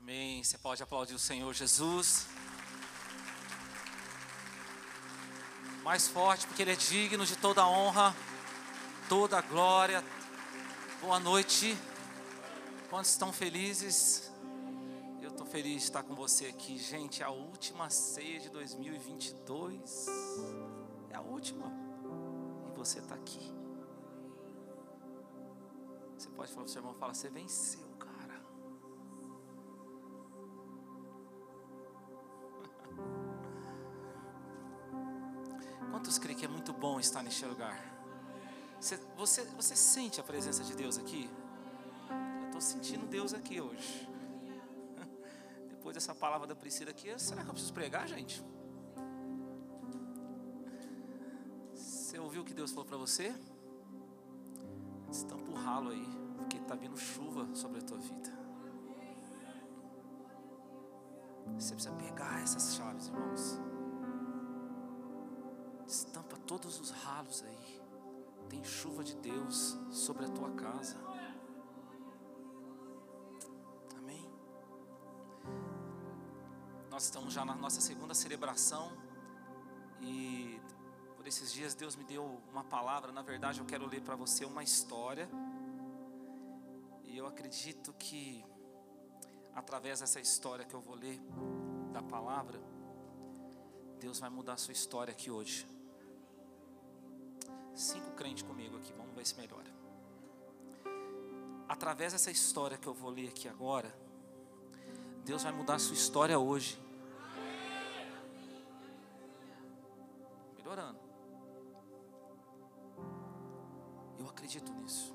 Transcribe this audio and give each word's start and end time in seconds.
Amém. 0.00 0.42
Você 0.42 0.56
pode 0.56 0.82
aplaudir 0.82 1.14
o 1.14 1.18
Senhor 1.18 1.52
Jesus. 1.52 2.26
Mais 5.82 6.08
forte, 6.08 6.46
porque 6.46 6.62
Ele 6.62 6.72
é 6.72 6.76
digno 6.76 7.26
de 7.26 7.36
toda 7.36 7.60
a 7.62 7.68
honra, 7.68 8.16
toda 9.08 9.38
a 9.38 9.42
glória. 9.42 10.02
Boa 11.02 11.20
noite. 11.20 11.76
Quantos 12.88 13.10
estão 13.10 13.30
felizes? 13.30 14.32
Eu 15.20 15.28
estou 15.28 15.46
feliz 15.46 15.82
de 15.82 15.88
estar 15.88 16.02
com 16.02 16.14
você 16.14 16.46
aqui, 16.46 16.78
gente. 16.78 17.22
É 17.22 17.26
a 17.26 17.30
última 17.30 17.90
ceia 17.90 18.40
de 18.40 18.48
2022. 18.48 20.06
É 21.10 21.16
a 21.16 21.20
última. 21.20 21.70
E 22.72 22.76
você 22.76 23.00
está 23.00 23.14
aqui. 23.14 23.52
Você 26.16 26.30
pode 26.30 26.50
falar 26.52 26.64
para 26.64 26.70
o 26.70 26.72
seu 26.72 26.80
irmão, 26.80 26.94
fala, 26.94 27.12
você 27.12 27.28
venceu, 27.28 27.86
cara. 27.98 28.09
Estar 37.00 37.22
neste 37.22 37.44
lugar? 37.44 37.78
Você, 38.80 38.96
você, 39.16 39.44
você 39.56 39.76
sente 39.76 40.20
a 40.20 40.24
presença 40.24 40.64
de 40.64 40.74
Deus 40.74 40.98
aqui? 40.98 41.28
Eu 42.08 42.46
estou 42.46 42.60
sentindo 42.60 43.06
Deus 43.06 43.34
aqui 43.34 43.60
hoje. 43.60 44.08
Depois 45.68 45.94
dessa 45.94 46.14
palavra 46.14 46.46
da 46.46 46.54
Priscila 46.54 46.90
aqui, 46.90 47.12
será 47.18 47.42
que 47.42 47.48
eu 47.48 47.52
preciso 47.52 47.74
pregar, 47.74 48.08
gente? 48.08 48.42
Você 51.74 52.18
ouviu 52.18 52.42
o 52.42 52.44
que 52.44 52.54
Deus 52.54 52.70
falou 52.70 52.86
para 52.86 52.96
você? 52.96 53.34
Estampa 55.10 55.50
o 55.50 55.54
ralo 55.54 55.90
aí, 55.90 56.08
porque 56.38 56.56
está 56.56 56.74
vindo 56.74 56.96
chuva 56.96 57.54
sobre 57.54 57.80
a 57.80 57.82
tua 57.82 57.98
vida. 57.98 58.40
Você 61.58 61.74
precisa 61.74 61.94
pegar 61.96 62.42
essas 62.42 62.74
chaves, 62.74 63.08
irmãos. 63.08 63.69
Todos 66.50 66.80
os 66.80 66.90
ralos 66.90 67.44
aí. 67.44 67.80
Tem 68.48 68.64
chuva 68.64 69.04
de 69.04 69.14
Deus 69.14 69.78
sobre 69.92 70.24
a 70.24 70.28
tua 70.28 70.50
casa. 70.50 70.96
Amém. 73.96 74.28
Nós 76.90 77.04
estamos 77.04 77.32
já 77.32 77.44
na 77.44 77.54
nossa 77.54 77.80
segunda 77.80 78.14
celebração 78.14 78.90
e 80.00 80.60
por 81.16 81.24
esses 81.24 81.52
dias 81.52 81.76
Deus 81.76 81.94
me 81.94 82.02
deu 82.02 82.42
uma 82.50 82.64
palavra. 82.64 83.12
Na 83.12 83.22
verdade, 83.22 83.60
eu 83.60 83.64
quero 83.64 83.86
ler 83.86 84.00
para 84.02 84.16
você 84.16 84.44
uma 84.44 84.64
história. 84.64 85.30
E 87.04 87.16
eu 87.16 87.28
acredito 87.28 87.92
que 87.92 88.44
através 89.54 90.00
dessa 90.00 90.18
história 90.18 90.64
que 90.64 90.74
eu 90.74 90.80
vou 90.80 90.96
ler 90.96 91.20
da 91.92 92.02
palavra, 92.02 92.60
Deus 94.00 94.18
vai 94.18 94.30
mudar 94.30 94.54
a 94.54 94.56
sua 94.56 94.72
história 94.72 95.12
aqui 95.12 95.30
hoje. 95.30 95.78
Cinco 97.80 98.10
crentes 98.10 98.42
comigo 98.42 98.76
aqui, 98.76 98.92
vamos 98.92 99.14
ver 99.14 99.26
se 99.26 99.34
melhora. 99.36 99.72
Através 101.66 102.12
dessa 102.12 102.30
história 102.30 102.76
que 102.76 102.86
eu 102.86 102.92
vou 102.92 103.08
ler 103.08 103.28
aqui 103.28 103.48
agora, 103.48 103.90
Deus 105.24 105.44
vai 105.44 105.50
mudar 105.50 105.76
a 105.76 105.78
sua 105.78 105.94
história 105.94 106.38
hoje. 106.38 106.78
Melhorando. 110.58 110.98
Eu 114.18 114.28
acredito 114.28 114.70
nisso. 114.74 115.14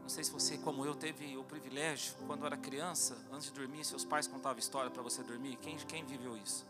Não 0.00 0.08
sei 0.08 0.24
se 0.24 0.32
você, 0.32 0.56
como 0.56 0.86
eu, 0.86 0.94
teve 0.94 1.36
o 1.36 1.44
privilégio, 1.44 2.14
quando 2.26 2.46
era 2.46 2.56
criança, 2.56 3.14
antes 3.30 3.48
de 3.48 3.52
dormir, 3.52 3.84
seus 3.84 4.06
pais 4.06 4.26
contavam 4.26 4.58
história 4.58 4.90
para 4.90 5.02
você 5.02 5.22
dormir. 5.22 5.56
Quem, 5.56 5.76
quem 5.76 6.02
viveu 6.02 6.34
isso? 6.34 6.66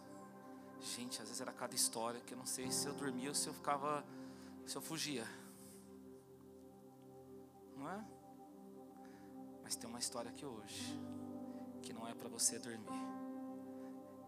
Gente, 0.83 1.23
às 1.23 1.29
vezes 1.29 1.41
era 1.41 1.53
cada 1.53 1.75
história 1.75 2.21
que 2.21 2.35
eu 2.35 2.39
não 2.39 2.45
sei 2.45 2.71
se 2.73 2.87
eu 2.87 2.93
dormia 2.95 3.29
ou 3.29 3.35
se 3.35 3.49
eu 3.49 3.55
ficava, 3.55 4.05
se 4.67 4.77
eu 4.77 4.83
fugia. 4.83 5.25
Não 7.77 7.89
é? 7.89 8.05
Mas 9.63 9.77
tem 9.77 9.89
uma 9.89 10.01
história 10.01 10.31
aqui 10.31 10.45
hoje 10.45 11.01
que 11.83 11.93
não 11.93 12.07
é 12.07 12.15
para 12.15 12.29
você 12.29 12.59
dormir. 12.59 12.91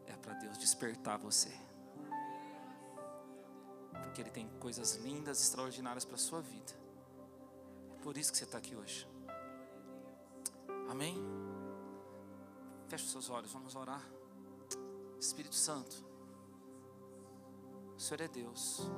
É 0.07 0.17
para 0.17 0.35
Deus 0.35 0.57
despertar 0.57 1.19
você. 1.19 1.53
Porque 4.03 4.21
ele 4.21 4.31
tem 4.31 4.49
coisas 4.61 4.95
lindas, 4.97 5.41
extraordinárias 5.41 6.05
para 6.05 6.17
sua 6.17 6.41
vida. 6.41 6.73
É 7.95 8.03
por 8.03 8.17
isso 8.17 8.31
que 8.31 8.39
você 8.39 8.45
está 8.45 8.59
aqui 8.59 8.77
hoje. 8.77 9.09
Amém? 10.89 11.17
Feche 12.89 13.05
os 13.05 13.11
seus 13.11 13.29
olhos, 13.29 13.53
vamos 13.53 13.75
orar. 13.75 14.03
Espírito 15.19 15.55
Santo, 15.55 16.14
o 17.97 18.01
Senhor 18.01 18.21
é 18.21 18.29
Deus. 18.29 18.89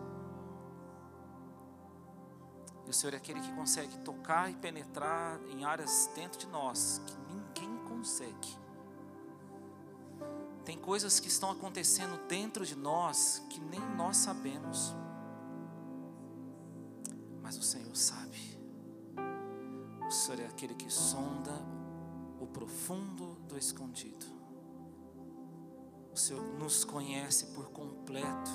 E 2.86 2.90
o 2.90 2.92
Senhor 2.92 3.14
é 3.14 3.16
aquele 3.16 3.40
que 3.40 3.52
consegue 3.52 3.98
tocar 3.98 4.50
e 4.50 4.54
penetrar 4.54 5.40
em 5.48 5.64
áreas 5.64 6.08
dentro 6.14 6.38
de 6.38 6.46
nós 6.46 7.00
que 7.04 7.16
ninguém 7.32 7.84
consegue. 7.84 8.56
Tem 10.64 10.78
coisas 10.78 11.18
que 11.18 11.28
estão 11.28 11.50
acontecendo 11.50 12.16
dentro 12.28 12.64
de 12.64 12.76
nós 12.76 13.42
que 13.50 13.60
nem 13.60 13.80
nós 13.96 14.16
sabemos. 14.16 14.94
Mas 17.42 17.56
o 17.56 17.62
Senhor 17.62 17.94
sabe. 17.96 18.56
O 20.06 20.10
Senhor 20.10 20.40
é 20.40 20.46
aquele 20.46 20.74
que 20.74 20.90
sonda 20.92 21.52
o 22.40 22.46
profundo 22.46 23.34
do 23.48 23.58
escondido. 23.58 24.26
O 26.12 26.16
Senhor 26.16 26.42
nos 26.58 26.84
conhece 26.84 27.46
por 27.46 27.70
completo. 27.70 28.50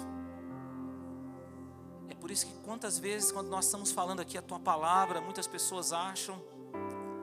Por 2.32 2.36
isso 2.36 2.46
que 2.46 2.54
quantas 2.64 2.98
vezes 2.98 3.30
quando 3.30 3.50
nós 3.50 3.66
estamos 3.66 3.92
falando 3.92 4.22
aqui 4.22 4.38
a 4.38 4.42
tua 4.42 4.58
palavra, 4.58 5.20
muitas 5.20 5.48
pessoas 5.48 5.92
acham, 5.92 6.42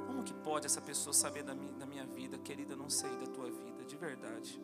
como 0.07 0.23
que 0.23 0.35
pode 0.35 0.67
essa 0.67 0.83
pessoa 0.83 1.15
saber 1.15 1.43
da 1.43 1.55
minha, 1.55 1.73
da 1.73 1.87
minha 1.87 2.05
vida, 2.05 2.37
querida, 2.37 2.75
eu 2.75 2.77
não 2.77 2.91
sei 2.91 3.09
da 3.17 3.27
tua 3.27 3.51
vida, 3.51 3.87
de 3.87 3.97
verdade. 3.97 4.63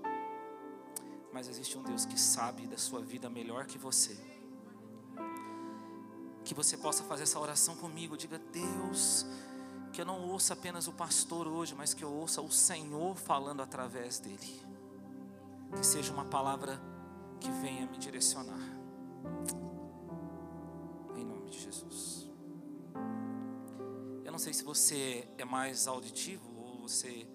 Mas 1.32 1.48
existe 1.48 1.78
um 1.78 1.82
Deus 1.82 2.04
que 2.04 2.20
sabe 2.20 2.66
da 2.66 2.76
sua 2.76 3.00
vida 3.00 3.30
melhor 3.30 3.64
que 3.64 3.78
você. 3.78 4.18
Que 6.44 6.52
você 6.52 6.76
possa 6.76 7.02
fazer 7.04 7.22
essa 7.22 7.40
oração 7.40 7.74
comigo, 7.76 8.14
diga, 8.14 8.38
Deus, 8.38 9.24
que 9.94 10.02
eu 10.02 10.04
não 10.04 10.28
ouça 10.28 10.52
apenas 10.52 10.86
o 10.86 10.92
pastor 10.92 11.48
hoje, 11.48 11.74
mas 11.74 11.94
que 11.94 12.04
eu 12.04 12.12
ouça 12.12 12.42
o 12.42 12.50
Senhor 12.50 13.16
falando 13.16 13.62
através 13.62 14.18
dele. 14.18 14.60
Que 15.74 15.86
seja 15.86 16.12
uma 16.12 16.26
palavra 16.26 16.78
que 17.40 17.50
venha 17.50 17.86
me 17.86 17.96
direcionar. 17.96 18.60
De 21.54 21.60
Jesus. 21.60 22.28
Eu 24.24 24.32
não 24.32 24.38
sei 24.38 24.52
se 24.52 24.64
você 24.64 25.28
é 25.38 25.44
mais 25.44 25.86
auditivo 25.86 26.50
ou 26.58 26.80
você 26.80 27.28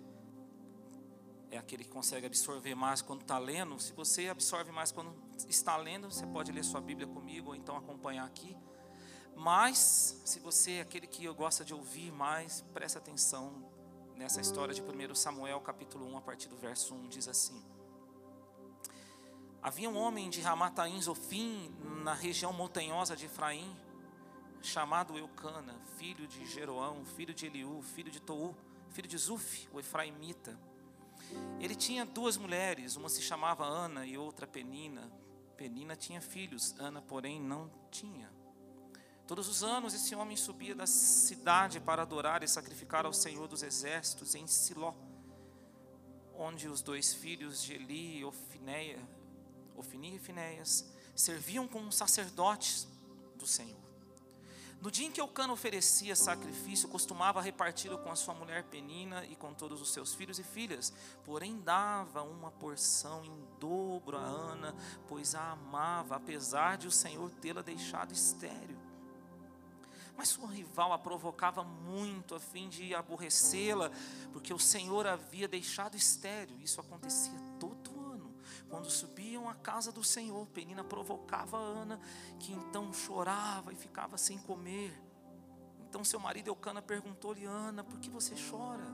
é 1.50 1.58
aquele 1.58 1.84
que 1.84 1.90
consegue 1.90 2.26
absorver 2.26 2.76
mais 2.76 3.02
quando 3.02 3.22
está 3.22 3.38
lendo. 3.38 3.80
Se 3.80 3.94
você 3.94 4.28
absorve 4.28 4.72
mais 4.72 4.92
quando 4.92 5.16
está 5.48 5.78
lendo, 5.78 6.12
você 6.12 6.28
pode 6.28 6.52
ler 6.52 6.64
sua 6.64 6.82
Bíblia 6.82 7.08
comigo 7.08 7.50
ou 7.50 7.56
então 7.56 7.78
acompanhar 7.78 8.26
aqui. 8.26 8.58
Mas, 9.36 10.22
se 10.26 10.40
você 10.40 10.74
é 10.74 10.82
aquele 10.82 11.08
que 11.08 11.26
gosta 11.30 11.64
de 11.64 11.74
ouvir 11.74 12.12
mais, 12.12 12.62
preste 12.74 12.98
atenção 12.98 13.72
nessa 14.16 14.42
história 14.42 14.74
de 14.74 14.82
1 14.82 15.16
Samuel, 15.16 15.62
capítulo 15.62 16.06
1, 16.08 16.18
a 16.18 16.22
partir 16.22 16.50
do 16.50 16.58
verso 16.58 16.94
1, 16.94 17.08
diz 17.08 17.28
assim. 17.30 17.64
Havia 19.62 19.90
um 19.90 19.98
homem 19.98 20.30
de 20.30 20.42
Ramataim 20.42 21.02
Zofim, 21.02 21.74
na 22.04 22.14
região 22.14 22.52
montanhosa 22.52 23.16
de 23.16 23.26
Efraim, 23.26 23.76
chamado 24.62 25.18
Eucana, 25.18 25.76
filho 25.98 26.28
de 26.28 26.46
Jeroão, 26.46 27.06
filho 27.06 27.34
de 27.34 27.46
Eliú, 27.46 27.82
filho 27.82 28.12
de 28.12 28.20
Tou, 28.20 28.56
filho 28.92 29.08
de 29.08 29.18
Zuf, 29.18 29.68
o 29.72 29.80
Efraimita. 29.80 30.60
Ele 31.60 31.76
tinha 31.76 32.06
duas 32.06 32.38
mulheres, 32.38 32.96
uma 32.96 33.10
se 33.10 33.22
chamava 33.22 33.66
Ana 33.66 34.06
e 34.06 34.18
outra 34.18 34.48
Penina. 34.48 35.12
Penina 35.56 35.96
tinha 35.96 36.22
filhos, 36.22 36.74
Ana, 36.80 37.02
porém, 37.02 37.40
não 37.40 37.70
tinha. 37.92 38.32
Todos 39.28 39.48
os 39.48 39.64
anos 39.64 39.94
esse 39.94 40.16
homem 40.16 40.36
subia 40.36 40.74
da 40.74 40.88
cidade 40.88 41.80
para 41.80 42.02
adorar 42.02 42.42
e 42.42 42.48
sacrificar 42.48 43.06
ao 43.06 43.14
Senhor 43.14 43.48
dos 43.48 43.62
Exércitos 43.62 44.34
em 44.34 44.48
Siló, 44.48 44.96
onde 46.34 46.68
os 46.68 46.82
dois 46.82 47.14
filhos 47.14 47.62
de 47.62 47.74
Eli 47.74 48.20
e 48.20 48.26
Ofineia, 48.26 49.00
Ofini 49.76 50.16
e 50.16 50.20
Finéias 50.20 50.92
serviam 51.16 51.68
como 51.68 51.92
sacerdotes 51.92 52.88
do 53.38 53.46
Senhor. 53.46 53.89
No 54.82 54.90
dia 54.90 55.06
em 55.06 55.12
que 55.12 55.20
Eucana 55.20 55.52
oferecia 55.52 56.16
sacrifício, 56.16 56.88
costumava 56.88 57.42
reparti-lo 57.42 57.98
com 57.98 58.10
a 58.10 58.16
sua 58.16 58.34
mulher 58.34 58.64
Penina 58.64 59.26
e 59.26 59.36
com 59.36 59.54
todos 59.54 59.82
os 59.82 59.92
seus 59.92 60.14
filhos 60.14 60.40
e 60.40 60.44
filhas, 60.44 60.94
porém 61.26 61.60
dava 61.60 62.24
uma 62.24 62.50
porção 62.50 63.26
em 63.26 63.48
dobro 63.60 64.16
a 64.16 64.22
Ana, 64.22 64.74
pois 65.06 65.36
a 65.36 65.52
amava, 65.52 66.16
apesar 66.16 66.78
de 66.78 66.88
o 66.88 66.92
Senhor 66.92 67.30
tê-la 67.42 67.62
deixado 67.62 68.14
estéril. 68.14 68.78
Mas 70.16 70.30
sua 70.30 70.48
rival 70.48 70.94
a 70.94 70.98
provocava 70.98 71.62
muito 71.64 72.34
a 72.34 72.40
fim 72.40 72.70
de 72.70 72.96
aborrecê-la, 72.96 73.92
porque 74.32 74.54
o 74.54 74.60
Senhor 74.60 75.06
havia 75.06 75.48
deixado 75.48 75.96
estéreo. 75.96 76.58
Isso 76.62 76.80
acontecia 76.80 77.40
todo. 77.60 77.99
Quando 78.70 78.90
subiam 78.90 79.50
à 79.50 79.56
casa 79.56 79.92
do 79.92 80.04
Senhor, 80.04 80.46
Penina 80.48 80.84
provocava 80.84 81.58
a 81.58 81.62
Ana, 81.62 82.00
que 82.40 82.52
então 82.54 82.94
chorava 82.94 83.74
e 83.74 83.76
ficava 83.76 84.18
sem 84.18 84.38
comer. 84.38 84.94
Então 85.90 86.04
seu 86.04 86.20
marido 86.20 86.50
Eucana 86.50 86.82
perguntou-lhe: 86.82 87.46
Ana, 87.46 87.84
por 87.84 88.00
que 88.00 88.10
você 88.10 88.36
chora? 88.50 88.86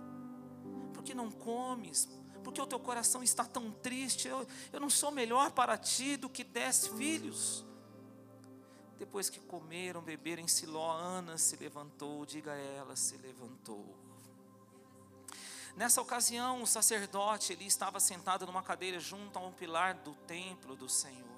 Por 0.93 1.03
que 1.03 1.13
não 1.13 1.29
comes? 1.29 2.07
Por 2.41 2.53
que 2.53 2.61
o 2.61 2.67
teu 2.67 2.79
coração 2.79 3.21
está 3.21 3.43
tão 3.43 3.71
triste? 3.71 4.27
Eu, 4.27 4.47
eu 4.71 4.79
não 4.79 4.89
sou 4.89 5.11
melhor 5.11 5.51
para 5.51 5.77
ti 5.77 6.15
do 6.15 6.29
que 6.29 6.43
dez 6.43 6.87
filhos. 6.87 7.65
Depois 8.97 9.29
que 9.29 9.39
comeram, 9.39 10.01
beberam 10.01 10.41
em 10.41 10.47
Siló, 10.47 10.91
Ana 10.93 11.37
se 11.37 11.57
levantou, 11.57 12.25
diga 12.25 12.53
a 12.53 12.55
ela, 12.55 12.95
se 12.95 13.17
levantou. 13.17 14.04
Nessa 15.75 16.01
ocasião, 16.01 16.63
o 16.63 16.67
sacerdote 16.67 17.51
ele 17.51 17.65
estava 17.65 17.99
sentado 17.99 18.45
numa 18.45 18.63
cadeira 18.63 18.97
junto 18.97 19.37
a 19.37 19.41
um 19.41 19.51
pilar 19.51 19.93
do 19.95 20.15
templo 20.25 20.73
do 20.73 20.87
Senhor. 20.87 21.35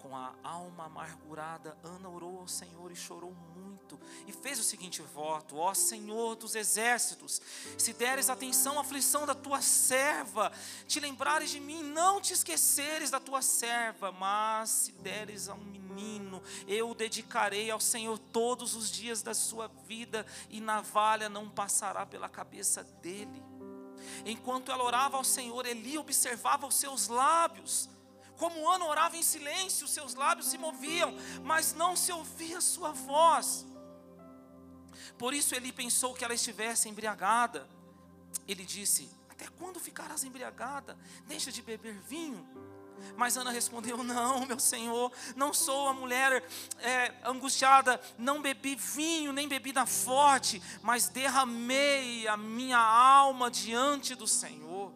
Com 0.00 0.16
a 0.16 0.34
alma 0.42 0.86
amargurada, 0.86 1.78
Ana 1.84 2.08
orou 2.08 2.40
ao 2.40 2.48
Senhor 2.48 2.90
e 2.90 2.96
chorou 2.96 3.32
muito. 3.54 4.00
E 4.26 4.32
fez 4.32 4.58
o 4.58 4.64
seguinte 4.64 5.00
voto: 5.00 5.56
Ó 5.56 5.72
Senhor 5.74 6.34
dos 6.34 6.56
exércitos, 6.56 7.40
se 7.78 7.92
deres 7.92 8.28
atenção 8.28 8.78
à 8.78 8.80
aflição 8.80 9.24
da 9.26 9.34
tua 9.34 9.62
serva, 9.62 10.50
te 10.88 10.98
lembrares 10.98 11.50
de 11.50 11.60
mim, 11.60 11.84
não 11.84 12.20
te 12.20 12.32
esqueceres 12.32 13.12
da 13.12 13.20
tua 13.20 13.42
serva, 13.42 14.10
mas 14.10 14.70
se 14.70 14.92
deres 14.92 15.48
a 15.48 15.54
um 15.54 15.64
menino, 15.64 16.42
eu 16.66 16.90
o 16.90 16.96
dedicarei 16.96 17.70
ao 17.70 17.80
Senhor 17.80 18.18
todos 18.18 18.74
os 18.74 18.90
dias 18.90 19.22
da 19.22 19.34
sua 19.34 19.68
vida, 19.86 20.26
e 20.50 20.60
navalha 20.60 21.28
não 21.28 21.48
passará 21.48 22.04
pela 22.04 22.28
cabeça 22.28 22.82
dele. 22.82 23.51
Enquanto 24.24 24.70
ela 24.70 24.84
orava 24.84 25.16
ao 25.16 25.24
Senhor, 25.24 25.66
Eli 25.66 25.98
observava 25.98 26.66
os 26.66 26.74
seus 26.74 27.08
lábios 27.08 27.88
como 28.42 28.68
Ana 28.68 28.86
orava 28.86 29.16
em 29.16 29.22
silêncio, 29.22 29.86
seus 29.86 30.14
lábios 30.14 30.48
se 30.48 30.58
moviam, 30.58 31.14
mas 31.44 31.74
não 31.74 31.94
se 31.94 32.10
ouvia 32.10 32.60
sua 32.60 32.90
voz. 32.90 33.64
Por 35.16 35.32
isso 35.32 35.54
ele 35.54 35.70
pensou 35.70 36.12
que 36.12 36.24
ela 36.24 36.34
estivesse 36.34 36.88
embriagada. 36.88 37.68
Ele 38.48 38.64
disse: 38.64 39.08
Até 39.30 39.46
quando 39.46 39.78
ficarás 39.78 40.24
embriagada? 40.24 40.98
Deixa 41.24 41.52
de 41.52 41.62
beber 41.62 42.00
vinho. 42.00 42.44
Mas 43.16 43.36
Ana 43.36 43.50
respondeu: 43.50 44.02
Não, 44.02 44.46
meu 44.46 44.58
senhor, 44.58 45.12
não 45.36 45.52
sou 45.52 45.84
uma 45.84 45.94
mulher 45.94 46.42
é, 46.80 47.14
angustiada, 47.24 48.00
não 48.18 48.42
bebi 48.42 48.74
vinho, 48.74 49.32
nem 49.32 49.48
bebida 49.48 49.86
forte, 49.86 50.62
mas 50.82 51.08
derramei 51.08 52.26
a 52.28 52.36
minha 52.36 52.78
alma 52.78 53.50
diante 53.50 54.14
do 54.14 54.26
Senhor. 54.26 54.92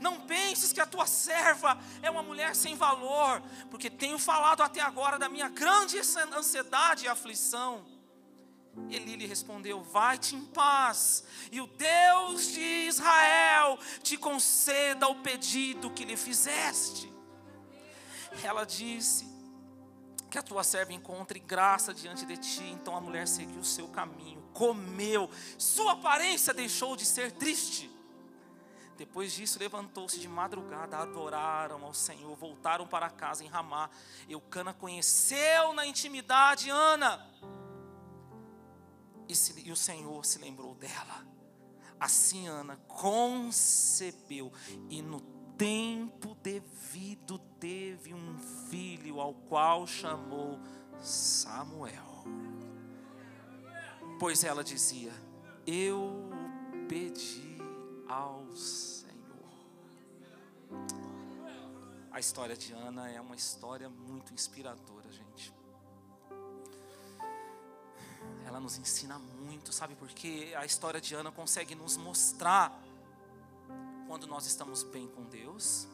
Não 0.00 0.20
penses 0.20 0.72
que 0.72 0.80
a 0.80 0.86
tua 0.86 1.06
serva 1.06 1.78
é 2.02 2.10
uma 2.10 2.22
mulher 2.22 2.54
sem 2.54 2.76
valor, 2.76 3.42
porque 3.70 3.90
tenho 3.90 4.18
falado 4.18 4.62
até 4.62 4.80
agora 4.80 5.18
da 5.18 5.28
minha 5.28 5.48
grande 5.48 5.98
ansiedade 5.98 7.04
e 7.04 7.08
aflição. 7.08 7.84
Eli 8.90 9.16
lhe 9.16 9.26
respondeu: 9.26 9.82
Vai-te 9.82 10.36
em 10.36 10.44
paz, 10.44 11.24
e 11.50 11.60
o 11.60 11.66
Deus 11.66 12.52
de 12.52 12.60
Israel 12.60 13.78
te 14.02 14.16
conceda 14.16 15.08
o 15.08 15.16
pedido 15.16 15.90
que 15.90 16.04
lhe 16.04 16.16
fizeste. 16.16 17.12
Ela 18.42 18.64
disse: 18.64 19.26
Que 20.30 20.38
a 20.38 20.42
tua 20.42 20.64
serva 20.64 20.92
encontre 20.92 21.38
graça 21.38 21.92
diante 21.94 22.26
de 22.26 22.36
ti. 22.36 22.64
Então 22.64 22.96
a 22.96 23.00
mulher 23.00 23.26
seguiu 23.26 23.60
o 23.60 23.64
seu 23.64 23.88
caminho, 23.88 24.42
comeu, 24.52 25.30
sua 25.56 25.92
aparência 25.92 26.52
deixou 26.54 26.96
de 26.96 27.04
ser 27.04 27.32
triste 27.32 27.98
depois 28.98 29.32
disso, 29.32 29.60
levantou-se 29.60 30.18
de 30.18 30.26
madrugada, 30.26 30.98
adoraram 30.98 31.84
ao 31.84 31.94
Senhor, 31.94 32.34
voltaram 32.34 32.84
para 32.84 33.08
casa 33.08 33.44
em 33.44 33.46
Ramá. 33.46 33.88
Eucana 34.28 34.74
conheceu 34.74 35.72
na 35.72 35.86
intimidade 35.86 36.68
Ana, 36.68 37.24
e, 39.28 39.36
se, 39.36 39.54
e 39.64 39.70
o 39.70 39.76
Senhor 39.76 40.26
se 40.26 40.40
lembrou 40.40 40.74
dela. 40.74 41.24
Assim 42.00 42.48
Ana 42.48 42.76
concebeu, 42.88 44.52
e 44.90 45.00
no 45.00 45.20
tempo 45.58 46.36
devido 46.36 47.38
teve 47.58 48.14
um 48.14 48.38
filho, 48.70 49.20
ao 49.20 49.34
qual 49.34 49.86
chamou 49.86 50.58
Samuel. 51.00 52.24
Pois 54.20 54.44
ela 54.44 54.62
dizia: 54.62 55.12
Eu 55.66 56.30
pedi 56.88 57.58
ao 58.08 58.54
Senhor. 58.56 59.08
A 62.12 62.20
história 62.20 62.56
de 62.56 62.72
Ana 62.72 63.10
é 63.10 63.20
uma 63.20 63.34
história 63.34 63.88
muito 63.88 64.32
inspiradora, 64.32 65.10
gente. 65.10 65.52
Ela 68.46 68.60
nos 68.60 68.78
ensina 68.78 69.18
muito, 69.18 69.72
sabe 69.72 69.94
por 69.94 70.08
quê? 70.08 70.54
A 70.56 70.64
história 70.64 71.00
de 71.00 71.14
Ana 71.14 71.30
consegue 71.30 71.74
nos 71.74 71.96
mostrar 71.96 72.80
quando 74.08 74.26
nós 74.26 74.46
estamos 74.46 74.82
bem 74.82 75.06
com 75.06 75.22
Deus 75.24 75.86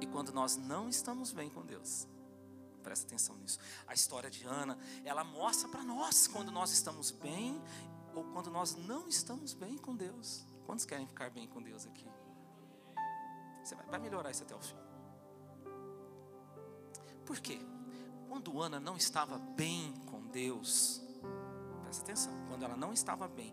e 0.00 0.06
quando 0.06 0.32
nós 0.32 0.56
não 0.56 0.88
estamos 0.88 1.32
bem 1.32 1.50
com 1.50 1.66
Deus. 1.66 2.06
Presta 2.82 3.06
atenção 3.06 3.36
nisso. 3.36 3.58
A 3.86 3.92
história 3.92 4.30
de 4.30 4.44
Ana, 4.44 4.78
ela 5.04 5.24
mostra 5.24 5.68
para 5.68 5.82
nós 5.82 6.28
quando 6.28 6.52
nós 6.52 6.70
estamos 6.70 7.10
bem 7.10 7.60
ou 8.14 8.24
quando 8.24 8.50
nós 8.50 8.76
não 8.76 9.08
estamos 9.08 9.52
bem 9.52 9.76
com 9.76 9.94
Deus. 9.94 10.46
Quantos 10.64 10.86
querem 10.86 11.06
ficar 11.06 11.28
bem 11.30 11.48
com 11.48 11.60
Deus 11.60 11.84
aqui? 11.86 12.06
Você 13.64 13.74
vai, 13.74 13.86
vai 13.86 13.98
melhorar 13.98 14.30
isso 14.30 14.44
até 14.44 14.54
o 14.54 14.60
fim. 14.60 14.76
Por 17.26 17.40
quê? 17.40 17.60
Quando 18.28 18.62
Ana 18.62 18.78
não 18.78 18.96
estava 18.96 19.38
bem 19.38 19.92
com 20.06 20.24
Deus, 20.28 21.02
presta 21.82 22.04
atenção, 22.04 22.32
quando 22.48 22.64
ela 22.64 22.76
não 22.76 22.92
estava 22.92 23.26
bem, 23.26 23.52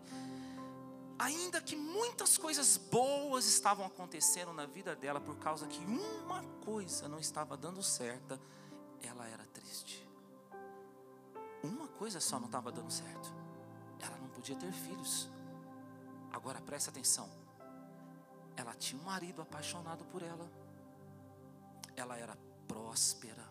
ainda 1.18 1.60
que 1.60 1.74
muitas 1.74 2.38
coisas 2.38 2.76
boas 2.76 3.46
estavam 3.46 3.84
acontecendo 3.84 4.52
na 4.52 4.66
vida 4.66 4.94
dela, 4.94 5.20
por 5.20 5.36
causa 5.36 5.66
que 5.66 5.84
uma 5.84 6.42
coisa 6.64 7.08
não 7.08 7.18
estava 7.18 7.56
dando 7.56 7.82
certa, 7.82 8.40
ela 9.02 9.26
era 9.28 9.44
triste. 9.46 10.08
Uma 11.62 11.88
coisa 11.88 12.20
só 12.20 12.38
não 12.38 12.46
estava 12.46 12.70
dando 12.70 12.90
certo. 12.90 13.32
Ela 14.00 14.16
não 14.18 14.28
podia 14.28 14.54
ter 14.56 14.72
filhos. 14.72 15.28
Agora 16.32 16.60
preste 16.60 16.88
atenção. 16.88 17.28
Ela 18.56 18.74
tinha 18.74 19.00
um 19.00 19.04
marido 19.04 19.42
apaixonado 19.42 20.04
por 20.04 20.22
ela. 20.22 20.48
Ela 21.96 22.16
era 22.16 22.36
próspera. 22.68 23.44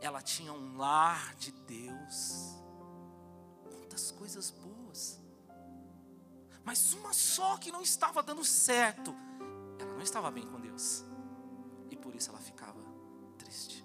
Ela 0.00 0.22
tinha 0.22 0.52
um 0.52 0.78
lar 0.78 1.34
de 1.34 1.52
Deus. 1.52 2.54
Quantas 3.70 4.10
coisas 4.10 4.50
boas. 4.50 5.19
Mas 6.64 6.92
uma 6.92 7.12
só 7.12 7.56
que 7.56 7.72
não 7.72 7.82
estava 7.82 8.22
dando 8.22 8.44
certo. 8.44 9.14
Ela 9.78 9.94
não 9.94 10.02
estava 10.02 10.30
bem 10.30 10.46
com 10.46 10.60
Deus. 10.60 11.04
E 11.90 11.96
por 11.96 12.14
isso 12.14 12.30
ela 12.30 12.40
ficava 12.40 12.80
triste. 13.38 13.84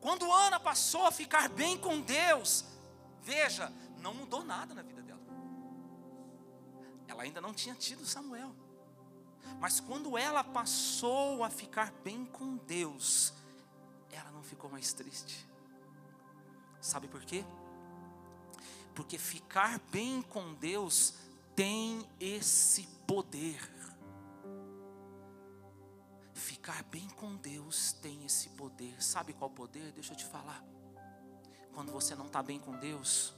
Quando 0.00 0.30
Ana 0.30 0.58
passou 0.58 1.06
a 1.06 1.12
ficar 1.12 1.48
bem 1.48 1.78
com 1.78 2.00
Deus, 2.00 2.64
veja, 3.22 3.72
não 3.98 4.14
mudou 4.14 4.44
nada 4.44 4.74
na 4.74 4.82
vida 4.82 4.96
ela 7.16 7.22
ainda 7.22 7.40
não 7.40 7.54
tinha 7.54 7.74
tido 7.74 8.04
Samuel. 8.04 8.54
Mas 9.58 9.80
quando 9.80 10.18
ela 10.18 10.44
passou 10.44 11.42
a 11.42 11.48
ficar 11.48 11.90
bem 12.04 12.26
com 12.26 12.56
Deus, 12.58 13.32
ela 14.10 14.30
não 14.30 14.42
ficou 14.42 14.68
mais 14.68 14.92
triste. 14.92 15.48
Sabe 16.78 17.08
por 17.08 17.24
quê? 17.24 17.42
Porque 18.96 19.18
ficar 19.18 19.78
bem 19.92 20.22
com 20.22 20.54
Deus 20.54 21.12
tem 21.54 22.08
esse 22.18 22.88
poder. 23.06 23.60
Ficar 26.32 26.82
bem 26.84 27.06
com 27.10 27.36
Deus 27.36 27.92
tem 27.92 28.24
esse 28.24 28.48
poder. 28.50 29.00
Sabe 29.02 29.34
qual 29.34 29.50
poder? 29.50 29.92
Deixa 29.92 30.14
eu 30.14 30.16
te 30.16 30.24
falar. 30.24 30.64
Quando 31.74 31.92
você 31.92 32.14
não 32.14 32.24
está 32.24 32.42
bem 32.42 32.58
com 32.58 32.72
Deus, 32.78 33.35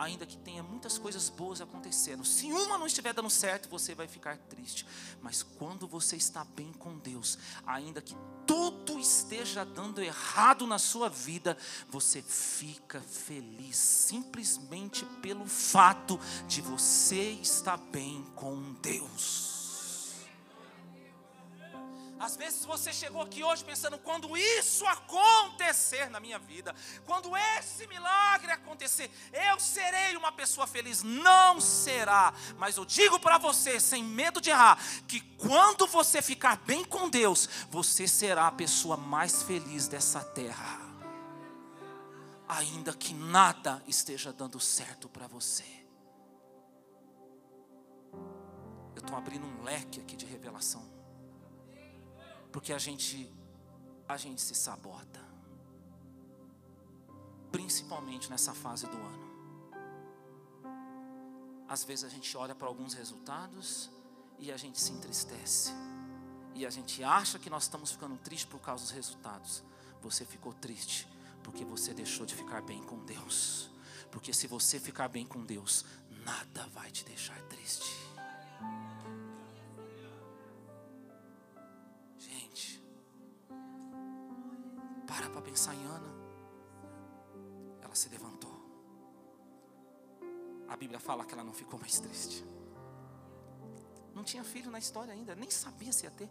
ainda 0.00 0.24
que 0.24 0.36
tenha 0.38 0.62
muitas 0.62 0.96
coisas 0.96 1.28
boas 1.28 1.60
acontecendo, 1.60 2.24
se 2.24 2.46
uma 2.46 2.78
não 2.78 2.86
estiver 2.86 3.12
dando 3.12 3.28
certo, 3.28 3.68
você 3.68 3.94
vai 3.94 4.08
ficar 4.08 4.38
triste. 4.38 4.86
Mas 5.20 5.42
quando 5.42 5.86
você 5.86 6.16
está 6.16 6.44
bem 6.44 6.72
com 6.72 6.96
Deus, 6.98 7.38
ainda 7.66 8.00
que 8.00 8.16
tudo 8.46 8.98
esteja 8.98 9.64
dando 9.64 10.02
errado 10.02 10.66
na 10.66 10.78
sua 10.78 11.08
vida, 11.08 11.56
você 11.88 12.22
fica 12.22 13.00
feliz 13.00 13.76
simplesmente 13.76 15.04
pelo 15.20 15.46
fato 15.46 16.18
de 16.48 16.60
você 16.60 17.32
estar 17.32 17.76
bem 17.76 18.24
com 18.34 18.72
Deus. 18.80 19.59
Às 22.20 22.36
vezes 22.36 22.66
você 22.66 22.92
chegou 22.92 23.22
aqui 23.22 23.42
hoje 23.42 23.64
pensando: 23.64 23.96
quando 23.96 24.36
isso 24.36 24.84
acontecer 24.86 26.10
na 26.10 26.20
minha 26.20 26.38
vida, 26.38 26.74
quando 27.06 27.34
esse 27.34 27.86
milagre 27.86 28.52
acontecer, 28.52 29.10
eu 29.32 29.58
serei 29.58 30.14
uma 30.18 30.30
pessoa 30.30 30.66
feliz. 30.66 31.02
Não 31.02 31.58
será, 31.62 32.34
mas 32.58 32.76
eu 32.76 32.84
digo 32.84 33.18
para 33.18 33.38
você, 33.38 33.80
sem 33.80 34.04
medo 34.04 34.38
de 34.38 34.50
errar, 34.50 34.78
que 35.08 35.20
quando 35.38 35.86
você 35.86 36.20
ficar 36.20 36.58
bem 36.58 36.84
com 36.84 37.08
Deus, 37.08 37.48
você 37.70 38.06
será 38.06 38.48
a 38.48 38.52
pessoa 38.52 38.98
mais 38.98 39.42
feliz 39.42 39.88
dessa 39.88 40.22
terra. 40.22 40.78
Ainda 42.46 42.92
que 42.92 43.14
nada 43.14 43.82
esteja 43.86 44.30
dando 44.30 44.60
certo 44.60 45.08
para 45.08 45.26
você. 45.26 45.64
Eu 48.94 49.00
estou 49.00 49.16
abrindo 49.16 49.46
um 49.46 49.62
leque 49.62 50.00
aqui 50.00 50.16
de 50.16 50.26
revelação 50.26 50.99
porque 52.52 52.72
a 52.72 52.78
gente 52.78 53.32
a 54.08 54.16
gente 54.16 54.40
se 54.40 54.54
sabota. 54.54 55.20
Principalmente 57.52 58.28
nessa 58.28 58.52
fase 58.52 58.86
do 58.86 58.96
ano. 58.96 59.30
Às 61.68 61.84
vezes 61.84 62.04
a 62.04 62.08
gente 62.08 62.36
olha 62.36 62.54
para 62.54 62.66
alguns 62.66 62.94
resultados 62.94 63.88
e 64.38 64.50
a 64.50 64.56
gente 64.56 64.80
se 64.80 64.92
entristece. 64.92 65.70
E 66.54 66.66
a 66.66 66.70
gente 66.70 67.04
acha 67.04 67.38
que 67.38 67.48
nós 67.48 67.64
estamos 67.64 67.92
ficando 67.92 68.16
tristes 68.16 68.50
por 68.50 68.60
causa 68.60 68.82
dos 68.82 68.92
resultados. 68.92 69.62
Você 70.02 70.24
ficou 70.24 70.52
triste 70.52 71.06
porque 71.44 71.64
você 71.64 71.94
deixou 71.94 72.26
de 72.26 72.34
ficar 72.34 72.62
bem 72.62 72.82
com 72.82 73.04
Deus. 73.04 73.70
Porque 74.10 74.32
se 74.32 74.48
você 74.48 74.80
ficar 74.80 75.08
bem 75.08 75.24
com 75.24 75.44
Deus, 75.44 75.84
nada 76.24 76.66
vai 76.74 76.90
te 76.90 77.04
deixar 77.04 77.40
triste. 77.42 78.09
Para 85.30 85.42
pensar 85.42 85.74
em 85.74 85.84
Ana. 85.84 86.14
Ela 87.82 87.94
se 87.94 88.08
levantou. 88.08 88.50
A 90.68 90.76
Bíblia 90.76 91.00
fala 91.00 91.24
que 91.24 91.34
ela 91.34 91.42
não 91.42 91.52
ficou 91.52 91.78
mais 91.78 91.98
triste. 91.98 92.44
Não 94.14 94.22
tinha 94.22 94.44
filho 94.44 94.70
na 94.70 94.78
história 94.78 95.12
ainda, 95.12 95.34
nem 95.34 95.50
sabia 95.50 95.92
se 95.92 96.04
ia 96.04 96.10
ter. 96.10 96.30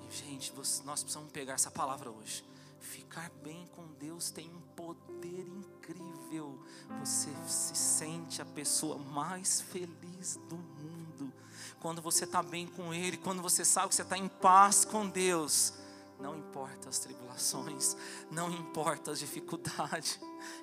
E, 0.00 0.10
gente, 0.10 0.52
nós 0.84 1.02
precisamos 1.02 1.30
pegar 1.30 1.54
essa 1.54 1.70
palavra 1.70 2.10
hoje. 2.10 2.44
Ficar 2.80 3.30
bem 3.44 3.68
com 3.76 3.86
Deus 3.92 4.30
tem 4.30 4.50
um 4.52 4.60
poder 4.74 5.46
incrível. 5.46 6.60
Você 7.00 7.30
se 7.46 7.76
sente 7.76 8.42
a 8.42 8.44
pessoa 8.44 8.98
mais 8.98 9.60
feliz 9.60 10.36
do 10.48 10.56
mundo. 10.56 11.32
Quando 11.80 12.02
você 12.02 12.24
está 12.24 12.42
bem 12.42 12.66
com 12.66 12.92
Ele, 12.92 13.16
quando 13.16 13.40
você 13.40 13.64
sabe 13.64 13.90
que 13.90 13.94
você 13.94 14.02
está 14.02 14.18
em 14.18 14.28
paz 14.28 14.84
com 14.84 15.08
Deus 15.08 15.74
não 16.22 16.36
importa 16.36 16.88
as 16.88 17.00
tribulações, 17.00 17.96
não 18.30 18.48
importa 18.50 19.10
as 19.10 19.18
dificuldades, 19.18 20.20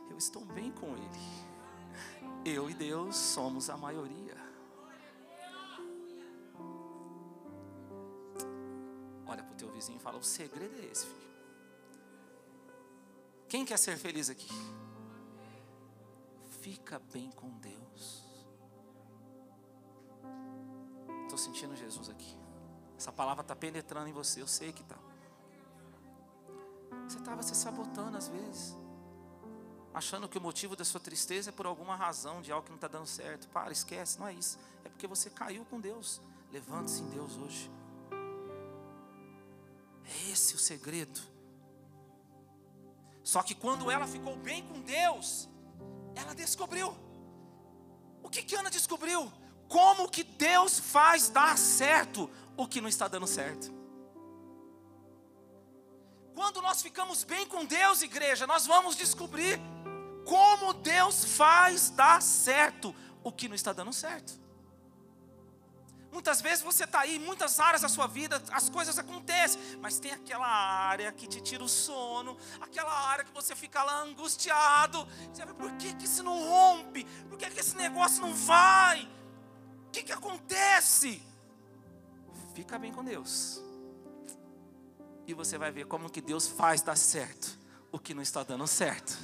eu 0.10 0.18
estou 0.18 0.46
bem 0.46 0.72
com 0.72 0.96
Ele. 0.96 1.50
Eu 2.46 2.70
e 2.70 2.74
Deus 2.74 3.18
somos 3.18 3.70
a 3.70 3.75
maioria. 3.75 4.38
Olha 9.28 9.44
para 9.44 9.54
o 9.54 9.58
teu 9.58 9.70
vizinho 9.72 9.98
e 9.98 10.01
fala: 10.01 10.18
o 10.18 10.24
segredo 10.24 10.74
é 10.80 10.86
esse, 10.86 11.06
filho. 11.06 11.30
Quem 13.50 13.66
quer 13.66 13.78
ser 13.78 13.98
feliz 13.98 14.30
aqui? 14.30 14.50
Fica 16.62 17.00
bem 17.12 17.30
com 17.32 17.50
Deus. 17.58 18.24
Estou 21.24 21.38
sentindo 21.38 21.75
Jesus 21.75 22.10
aqui. 22.10 22.38
Essa 22.98 23.12
palavra 23.12 23.42
está 23.42 23.56
penetrando 23.56 24.08
em 24.08 24.13
você, 24.13 24.42
eu 24.42 24.48
sei 24.48 24.72
que 24.72 24.82
está. 24.82 25.09
Você 27.08 27.17
estava 27.17 27.41
se 27.41 27.55
sabotando 27.55 28.17
às 28.17 28.27
vezes, 28.27 28.75
achando 29.93 30.27
que 30.27 30.38
o 30.38 30.41
motivo 30.41 30.75
da 30.75 30.86
sua 30.86 31.00
tristeza 31.00 31.50
é 31.50 31.53
por 31.53 31.65
alguma 31.65 31.96
razão 31.96 32.41
de 32.41 32.51
algo 32.51 32.65
que 32.65 32.72
não 32.72 32.77
está 32.77 32.88
dando 32.88 33.08
certo. 33.08 33.48
Para, 33.50 33.72
esquece, 33.72 34.19
não 34.19 34.27
é 34.27 34.34
isso. 34.34 34.58
É 34.84 34.89
porque 34.89 35.08
você 35.08 35.29
caiu 35.29 35.65
com 35.65 35.79
Deus. 35.79 36.22
Levante-se 36.51 37.01
em 37.01 37.10
Deus 37.10 37.38
hoje. 37.38 37.72
É 40.05 40.31
esse 40.31 40.55
o 40.55 40.60
segredo. 40.60 41.19
Só 43.24 43.43
que 43.43 43.53
quando 43.53 43.91
ela 43.91 44.08
ficou 44.08 44.36
bem 44.38 44.65
com 44.65 44.81
Deus, 44.81 45.48
ela 46.15 46.34
descobriu. 46.34 46.96
O 48.24 48.29
que 48.29 48.41
que 48.41 48.55
Ana 48.55 48.69
descobriu? 48.69 49.31
Como 49.67 50.10
que 50.10 50.24
Deus 50.24 50.79
faz 50.79 51.29
dar 51.29 51.58
certo 51.58 52.29
o 52.58 52.67
que 52.67 52.81
não 52.81 52.89
está 52.89 53.08
dando 53.08 53.27
certo. 53.27 53.79
Quando 56.39 56.62
nós 56.62 56.81
ficamos 56.81 57.25
bem 57.25 57.46
com 57.46 57.65
Deus, 57.65 58.01
igreja, 58.01 58.48
nós 58.48 58.65
vamos 58.65 58.96
descobrir 58.96 59.60
como 60.24 60.74
Deus 60.74 61.25
faz 61.25 61.89
dar 61.89 62.22
certo 62.22 62.96
o 63.22 63.29
que 63.29 63.50
não 63.50 63.55
está 63.55 63.74
dando 63.74 63.91
certo. 63.91 64.39
Muitas 66.13 66.39
vezes 66.39 66.63
você 66.63 66.86
está 66.86 67.01
aí, 67.01 67.19
muitas 67.19 67.60
áreas 67.60 67.81
da 67.81 67.89
sua 67.89 68.08
vida, 68.08 68.41
as 68.53 68.69
coisas 68.69 68.98
acontecem, 68.98 69.60
mas 69.81 70.00
tem 70.00 70.13
aquela 70.13 70.48
área 70.48 71.12
que 71.12 71.27
te 71.27 71.41
tira 71.41 71.62
o 71.62 71.67
sono, 71.67 72.38
aquela 72.62 72.93
área 73.10 73.25
que 73.25 73.34
você 73.34 73.53
fica 73.53 73.84
lá 73.84 74.00
angustiado. 74.03 75.05
Você 75.34 75.43
vai, 75.43 75.53
por 75.53 75.74
que, 75.74 75.93
que 75.93 76.05
isso 76.05 76.24
não 76.24 76.39
rompe? 76.41 77.03
Por 77.27 77.38
que, 77.38 77.50
que 77.50 77.60
esse 77.60 77.75
negócio 77.75 78.22
não 78.22 78.34
vai? 78.34 79.03
O 79.88 79.91
que, 79.91 80.03
que 80.03 80.13
acontece? 80.13 81.22
Fica 82.55 82.79
bem 82.79 82.93
com 82.93 83.03
Deus 83.03 83.67
e 85.30 85.34
você 85.34 85.58
vai 85.60 85.72
ver 85.72 85.86
como 85.86 86.10
que 86.10 86.22
Deus 86.22 86.48
faz 86.48 86.82
dar 86.82 86.96
certo 86.96 87.58
o 87.92 88.00
que 88.00 88.16
não 88.16 88.22
está 88.22 88.44
dando 88.44 88.66
certo. 88.66 89.16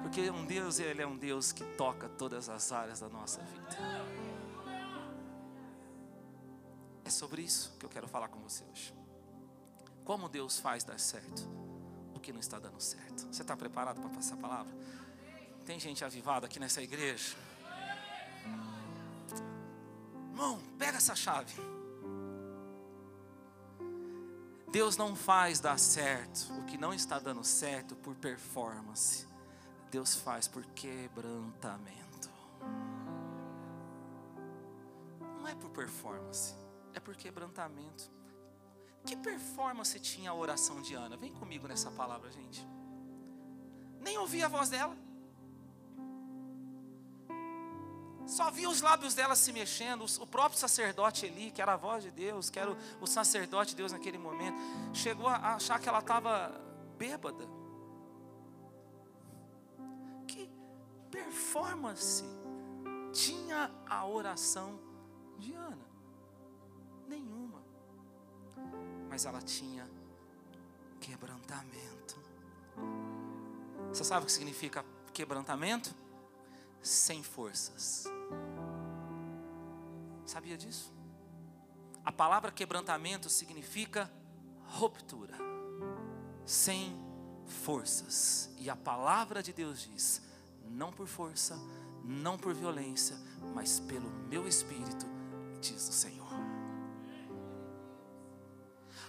Porque 0.00 0.30
um 0.30 0.44
Deus, 0.46 0.78
ele 0.78 1.02
é 1.02 1.06
um 1.06 1.16
Deus 1.16 1.50
que 1.50 1.64
toca 1.76 2.08
todas 2.08 2.48
as 2.48 2.70
áreas 2.70 3.00
da 3.00 3.08
nossa 3.08 3.40
vida. 3.42 3.76
É 7.04 7.10
sobre 7.10 7.42
isso 7.42 7.74
que 7.78 7.84
eu 7.84 7.90
quero 7.90 8.06
falar 8.06 8.28
com 8.28 8.38
você 8.40 8.64
hoje. 8.70 8.94
Como 10.04 10.28
Deus 10.28 10.60
faz 10.60 10.84
dar 10.84 11.00
certo 11.00 11.48
o 12.14 12.20
que 12.20 12.32
não 12.32 12.40
está 12.40 12.60
dando 12.60 12.80
certo. 12.80 13.26
Você 13.26 13.42
está 13.42 13.56
preparado 13.56 14.00
para 14.00 14.10
passar 14.10 14.34
a 14.34 14.38
palavra? 14.38 14.72
Tem 15.64 15.80
gente 15.80 16.04
avivada 16.04 16.46
aqui 16.46 16.60
nessa 16.60 16.80
igreja? 16.80 17.36
Irmão, 20.30 20.60
pega 20.78 20.98
essa 20.98 21.16
chave. 21.16 21.54
Deus 24.70 24.96
não 24.96 25.16
faz 25.16 25.60
dar 25.60 25.78
certo 25.78 26.52
o 26.58 26.64
que 26.64 26.76
não 26.76 26.92
está 26.92 27.18
dando 27.18 27.42
certo 27.42 27.96
por 27.96 28.14
performance. 28.14 29.26
Deus 29.90 30.14
faz 30.14 30.46
por 30.46 30.64
quebrantamento. 30.66 32.30
Não 35.20 35.48
é 35.48 35.54
por 35.54 35.70
performance, 35.70 36.54
é 36.92 37.00
por 37.00 37.16
quebrantamento. 37.16 38.10
Que 39.06 39.16
performance 39.16 39.98
tinha 40.00 40.30
a 40.30 40.34
oração 40.34 40.82
de 40.82 40.94
Ana? 40.94 41.16
Vem 41.16 41.32
comigo 41.32 41.66
nessa 41.66 41.90
palavra, 41.90 42.30
gente. 42.30 42.66
Nem 44.00 44.18
ouvi 44.18 44.42
a 44.42 44.48
voz 44.48 44.68
dela. 44.68 44.94
Só 48.28 48.50
via 48.50 48.68
os 48.68 48.82
lábios 48.82 49.14
dela 49.14 49.34
se 49.34 49.50
mexendo, 49.54 50.04
o 50.20 50.26
próprio 50.26 50.60
sacerdote 50.60 51.24
Eli, 51.24 51.50
que 51.50 51.62
era 51.62 51.72
a 51.72 51.76
voz 51.78 52.04
de 52.04 52.10
Deus, 52.10 52.50
que 52.50 52.58
era 52.58 52.76
o, 53.00 53.06
sacerdote 53.06 53.70
de 53.70 53.76
Deus 53.76 53.90
naquele 53.90 54.18
momento, 54.18 54.58
chegou 54.92 55.26
a 55.26 55.54
achar 55.54 55.80
que 55.80 55.88
ela 55.88 56.00
estava 56.00 56.52
bêbada. 56.98 57.48
Que 60.26 60.46
performance 61.10 62.22
tinha 63.14 63.70
a 63.88 64.06
oração 64.06 64.78
de 65.38 65.54
Ana? 65.54 65.88
Nenhuma. 67.06 67.62
Mas 69.08 69.24
ela 69.24 69.40
tinha 69.40 69.88
quebrantamento. 71.00 72.22
Você 73.88 74.04
sabe 74.04 74.24
o 74.24 74.26
que 74.26 74.32
significa 74.32 74.84
quebrantamento? 75.14 75.94
Sem 76.82 77.22
forças. 77.22 78.17
Sabia 80.24 80.56
disso? 80.56 80.92
A 82.04 82.12
palavra 82.12 82.50
quebrantamento 82.50 83.28
significa 83.28 84.10
ruptura, 84.64 85.36
sem 86.44 86.96
forças. 87.46 88.50
E 88.58 88.68
a 88.70 88.76
palavra 88.76 89.42
de 89.42 89.52
Deus 89.52 89.80
diz: 89.80 90.22
não 90.64 90.92
por 90.92 91.06
força, 91.06 91.58
não 92.04 92.38
por 92.38 92.54
violência, 92.54 93.16
mas 93.54 93.80
pelo 93.80 94.10
meu 94.28 94.46
espírito, 94.46 95.06
diz 95.60 95.88
o 95.88 95.92
Senhor. 95.92 96.28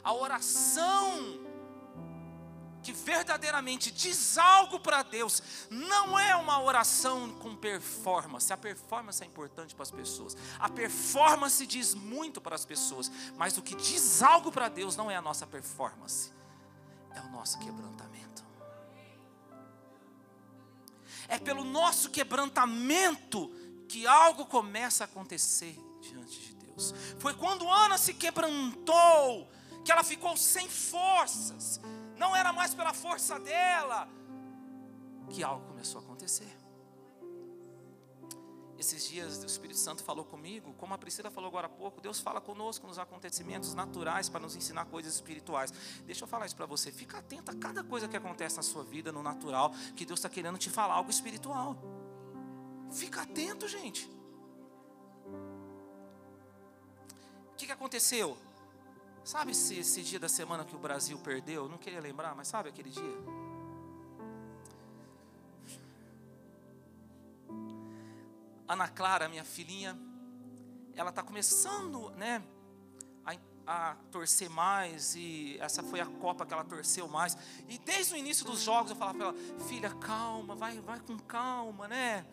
A 0.04 0.14
oração 0.14 1.40
que 2.82 2.94
verdadeiramente 2.94 3.92
diz 3.92 4.38
algo 4.38 4.80
para 4.80 5.04
Deus, 5.04 5.44
não 5.70 6.18
é 6.18 6.36
uma 6.36 6.62
oração 6.62 7.34
com 7.36 7.56
performance. 7.56 8.52
A 8.52 8.58
performance 8.58 9.22
é 9.24 9.26
importante 9.26 9.76
para 9.76 9.84
as 9.84 9.92
pessoas. 9.92 10.36
A 10.60 10.70
performance 10.70 11.66
diz 11.68 11.94
muito 11.94 12.40
para 12.40 12.56
as 12.56 12.66
pessoas, 12.66 13.12
mas 13.36 13.58
o 13.58 13.62
que 13.62 13.76
diz 13.76 14.22
algo 14.22 14.52
para 14.52 14.70
Deus 14.70 14.96
não 14.96 15.12
é 15.12 15.16
a 15.16 15.22
nossa 15.22 15.46
performance, 15.46 16.32
é 17.14 17.22
o 17.22 17.30
nosso 17.30 17.60
quebrantamento. 17.60 18.46
É 21.28 21.38
pelo 21.38 21.64
nosso 21.64 22.10
quebrantamento 22.10 23.54
que 23.88 24.08
algo 24.08 24.46
começa 24.46 25.04
a 25.04 25.06
acontecer 25.06 25.78
diante 26.02 26.40
de 26.40 26.56
Deus. 26.56 26.94
Foi 27.20 27.34
quando 27.34 27.70
Ana 27.70 27.98
se 27.98 28.14
quebrantou 28.14 29.52
que 29.84 29.92
ela 29.92 30.04
ficou 30.04 30.36
sem 30.38 30.68
forças 30.68 31.80
não 32.20 32.36
era 32.36 32.52
mais 32.52 32.74
pela 32.74 32.94
força 32.94 33.40
dela, 33.40 34.08
que 35.30 35.42
algo 35.42 35.66
começou 35.66 36.02
a 36.02 36.04
acontecer. 36.04 36.54
Esses 38.78 39.10
dias 39.10 39.44
o 39.44 39.46
Espírito 39.46 39.80
Santo 39.80 40.04
falou 40.04 40.24
comigo, 40.24 40.74
como 40.74 40.94
a 40.94 40.98
Priscila 40.98 41.30
falou 41.30 41.50
agora 41.50 41.68
há 41.68 41.70
pouco, 41.70 42.00
Deus 42.00 42.20
fala 42.20 42.40
conosco 42.40 42.88
nos 42.88 42.98
acontecimentos 42.98 43.74
naturais 43.74 44.30
para 44.30 44.40
nos 44.40 44.56
ensinar 44.56 44.86
coisas 44.86 45.16
espirituais. 45.16 45.74
Deixa 46.06 46.24
eu 46.24 46.28
falar 46.28 46.46
isso 46.46 46.56
para 46.56 46.66
você, 46.66 46.92
fica 46.92 47.18
atento 47.18 47.52
a 47.52 47.56
cada 47.56 47.84
coisa 47.84 48.08
que 48.08 48.16
acontece 48.16 48.58
na 48.58 48.64
sua 48.64 48.84
vida, 48.84 49.12
no 49.12 49.24
natural, 49.24 49.74
que 49.96 50.06
Deus 50.06 50.20
está 50.20 50.30
querendo 50.30 50.58
te 50.58 50.70
falar 50.70 50.94
algo 50.94 51.10
espiritual. 51.10 51.78
Fica 52.92 53.22
atento, 53.22 53.68
gente. 53.68 54.10
O 57.52 57.56
que, 57.58 57.66
que 57.66 57.72
aconteceu? 57.72 58.38
Sabe 59.30 59.52
esse, 59.52 59.78
esse 59.78 60.02
dia 60.02 60.20
da 60.20 60.28
semana 60.28 60.66
que 60.66 60.76
o 60.76 60.80
Brasil 60.80 61.16
perdeu? 61.20 61.70
não 61.70 61.78
queria 61.78 62.02
lembrar, 62.02 62.34
mas 62.34 62.48
sabe 62.48 62.68
aquele 62.68 62.90
dia? 62.90 63.16
Ana 68.68 68.88
Clara, 68.88 69.30
minha 69.30 69.44
filhinha, 69.44 69.96
ela 70.96 71.12
está 71.12 71.22
começando, 71.22 72.10
né, 72.16 72.42
a, 73.24 73.36
a, 73.68 73.96
torcer 74.10 74.50
mais 74.50 75.14
e 75.14 75.60
essa 75.60 75.84
foi 75.84 76.00
a 76.00 76.08
Copa 76.08 76.44
que 76.44 76.52
ela 76.52 76.66
torceu 76.66 77.08
mais. 77.08 77.38
E 77.68 77.78
desde 77.78 78.16
o 78.16 78.18
início 78.18 78.44
dos 78.44 78.64
jogos 78.64 78.90
eu 78.90 78.98
falava 78.98 79.16
para 79.16 79.28
ela, 79.28 79.60
filha, 79.68 79.92
calma, 79.92 80.56
vai, 80.56 80.80
vai 80.82 81.00
com 81.02 81.20
calma, 81.20 81.88
né? 81.88 82.26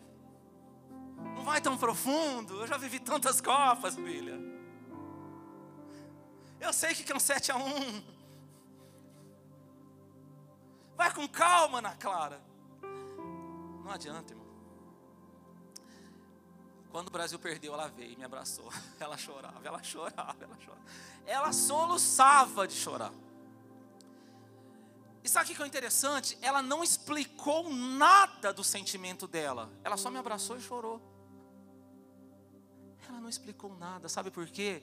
Não 1.35 1.43
vai 1.43 1.61
tão 1.61 1.77
profundo. 1.77 2.59
Eu 2.59 2.65
já 2.65 2.75
vivi 2.75 2.99
tantas 2.99 3.39
copas, 3.39 3.93
filha. 3.93 4.46
Eu 6.59 6.73
sei 6.73 6.93
que 6.95 7.11
é 7.11 7.15
um 7.15 7.19
7 7.19 7.51
a 7.51 7.57
1. 7.57 8.03
Vai 10.95 11.13
com 11.13 11.27
calma, 11.27 11.77
Ana 11.77 11.95
Clara. 11.95 12.41
Não 13.83 13.91
adianta, 13.91 14.33
irmão. 14.33 14.47
Quando 16.91 17.09
o 17.09 17.11
Brasil 17.11 17.37
perdeu, 17.37 17.73
ela 17.73 17.87
veio 17.87 18.13
e 18.13 18.15
me 18.15 18.23
abraçou. 18.23 18.71
Ela 18.99 19.17
chorava, 19.17 19.61
ela 19.63 19.83
chorava, 19.83 20.43
ela 20.43 20.57
chorava. 20.59 20.83
Ela 21.25 21.53
soluçava 21.53 22.67
de 22.67 22.73
chorar. 22.73 23.13
E 25.23 25.29
sabe 25.29 25.51
o 25.51 25.55
que 25.55 25.61
é 25.61 25.67
interessante? 25.67 26.37
Ela 26.41 26.61
não 26.61 26.83
explicou 26.83 27.71
nada 27.71 28.51
do 28.51 28.63
sentimento 28.63 29.27
dela. 29.27 29.69
Ela 29.83 29.97
só 29.97 30.09
me 30.09 30.17
abraçou 30.17 30.57
e 30.57 30.61
chorou. 30.61 31.01
Ela 33.07 33.19
não 33.19 33.29
explicou 33.29 33.77
nada. 33.77 34.09
Sabe 34.09 34.31
por 34.31 34.47
quê? 34.47 34.81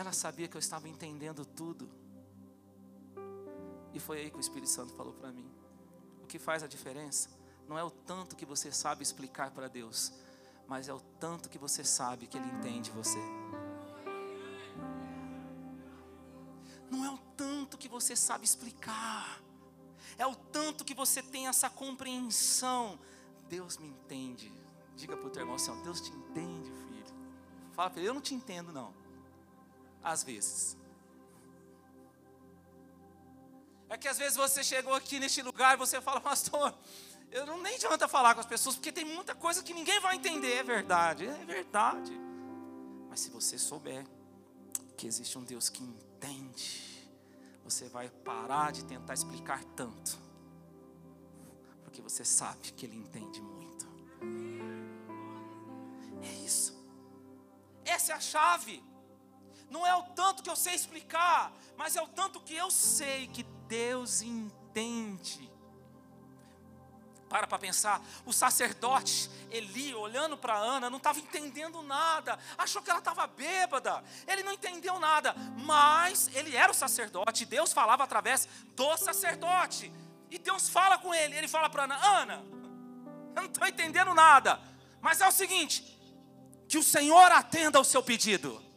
Ela 0.00 0.14
sabia 0.14 0.48
que 0.48 0.56
eu 0.56 0.58
estava 0.58 0.88
entendendo 0.88 1.44
tudo. 1.44 1.86
E 3.92 4.00
foi 4.00 4.20
aí 4.20 4.30
que 4.30 4.38
o 4.38 4.40
Espírito 4.40 4.70
Santo 4.70 4.94
falou 4.94 5.12
para 5.12 5.30
mim: 5.30 5.46
o 6.22 6.26
que 6.26 6.38
faz 6.38 6.62
a 6.62 6.66
diferença 6.66 7.28
não 7.68 7.78
é 7.78 7.84
o 7.84 7.90
tanto 7.90 8.34
que 8.34 8.46
você 8.46 8.72
sabe 8.72 9.02
explicar 9.02 9.50
para 9.50 9.68
Deus, 9.68 10.14
mas 10.66 10.88
é 10.88 10.94
o 10.94 11.00
tanto 11.00 11.50
que 11.50 11.58
você 11.58 11.84
sabe 11.84 12.26
que 12.26 12.38
Ele 12.38 12.46
entende 12.46 12.90
você. 12.90 13.18
Não 16.90 17.04
é 17.04 17.10
o 17.10 17.18
tanto 17.36 17.76
que 17.76 17.86
você 17.86 18.16
sabe 18.16 18.46
explicar, 18.46 19.38
é 20.16 20.26
o 20.26 20.34
tanto 20.34 20.82
que 20.82 20.94
você 20.94 21.22
tem 21.22 21.46
essa 21.46 21.68
compreensão. 21.68 22.98
Deus 23.50 23.76
me 23.76 23.88
entende. 23.88 24.50
Diga 24.96 25.14
para 25.14 25.26
o 25.26 25.30
teu 25.30 25.42
irmão 25.42 25.56
assim: 25.56 25.78
Deus 25.82 26.00
te 26.00 26.10
entende, 26.10 26.70
filho. 26.70 27.04
Fala 27.72 27.90
para 27.90 28.00
ele: 28.00 28.08
Eu 28.08 28.14
não 28.14 28.22
te 28.22 28.34
entendo, 28.34 28.72
não 28.72 28.99
às 30.02 30.22
vezes. 30.22 30.76
É 33.88 33.98
que 33.98 34.06
às 34.06 34.18
vezes 34.18 34.36
você 34.36 34.62
chegou 34.62 34.94
aqui 34.94 35.18
neste 35.18 35.42
lugar 35.42 35.74
e 35.74 35.76
você 35.76 36.00
fala, 36.00 36.20
pastor, 36.20 36.72
eu 37.30 37.44
não 37.44 37.60
nem 37.60 37.74
adianta 37.74 38.06
falar 38.06 38.34
com 38.34 38.40
as 38.40 38.46
pessoas, 38.46 38.76
porque 38.76 38.92
tem 38.92 39.04
muita 39.04 39.34
coisa 39.34 39.62
que 39.62 39.74
ninguém 39.74 39.98
vai 40.00 40.16
entender, 40.16 40.54
é 40.54 40.62
verdade, 40.62 41.26
é 41.26 41.44
verdade. 41.44 42.12
Mas 43.08 43.20
se 43.20 43.30
você 43.30 43.58
souber 43.58 44.06
que 44.96 45.06
existe 45.06 45.36
um 45.36 45.42
Deus 45.42 45.68
que 45.68 45.82
entende, 45.82 47.10
você 47.64 47.88
vai 47.88 48.08
parar 48.08 48.70
de 48.70 48.84
tentar 48.84 49.14
explicar 49.14 49.64
tanto, 49.76 50.18
porque 51.82 52.00
você 52.00 52.24
sabe 52.24 52.72
que 52.72 52.86
Ele 52.86 52.96
entende 52.96 53.40
muito. 53.40 53.88
É 56.22 56.32
isso, 56.44 56.80
essa 57.84 58.12
é 58.12 58.14
a 58.14 58.20
chave 58.20 58.89
não 59.70 59.86
é 59.86 59.94
o 59.94 60.02
tanto 60.02 60.42
que 60.42 60.50
eu 60.50 60.56
sei 60.56 60.74
explicar, 60.74 61.52
mas 61.76 61.96
é 61.96 62.02
o 62.02 62.08
tanto 62.08 62.40
que 62.40 62.54
eu 62.54 62.70
sei 62.70 63.28
que 63.28 63.44
Deus 63.68 64.20
entende. 64.20 65.48
Para 67.28 67.46
para 67.46 67.60
pensar, 67.60 68.02
o 68.26 68.32
sacerdote 68.32 69.30
Eli, 69.52 69.94
olhando 69.94 70.36
para 70.36 70.56
Ana, 70.56 70.90
não 70.90 70.98
estava 70.98 71.20
entendendo 71.20 71.80
nada, 71.82 72.36
achou 72.58 72.82
que 72.82 72.90
ela 72.90 72.98
estava 72.98 73.24
bêbada, 73.28 74.02
ele 74.26 74.42
não 74.42 74.52
entendeu 74.52 74.98
nada, 74.98 75.34
mas 75.56 76.28
ele 76.34 76.56
era 76.56 76.72
o 76.72 76.74
sacerdote, 76.74 77.44
Deus 77.44 77.72
falava 77.72 78.02
através 78.02 78.48
do 78.74 78.96
sacerdote, 78.96 79.92
e 80.28 80.38
Deus 80.38 80.68
fala 80.68 80.98
com 80.98 81.14
ele, 81.14 81.36
ele 81.36 81.48
fala 81.48 81.70
para 81.70 81.84
Ana: 81.84 81.96
Ana, 81.96 82.44
eu 83.36 83.42
não 83.42 83.46
estou 83.46 83.66
entendendo 83.66 84.12
nada, 84.12 84.60
mas 85.00 85.20
é 85.20 85.28
o 85.28 85.32
seguinte, 85.32 85.82
que 86.68 86.78
o 86.78 86.82
Senhor 86.82 87.30
atenda 87.30 87.78
ao 87.78 87.84
seu 87.84 88.02
pedido. 88.02 88.69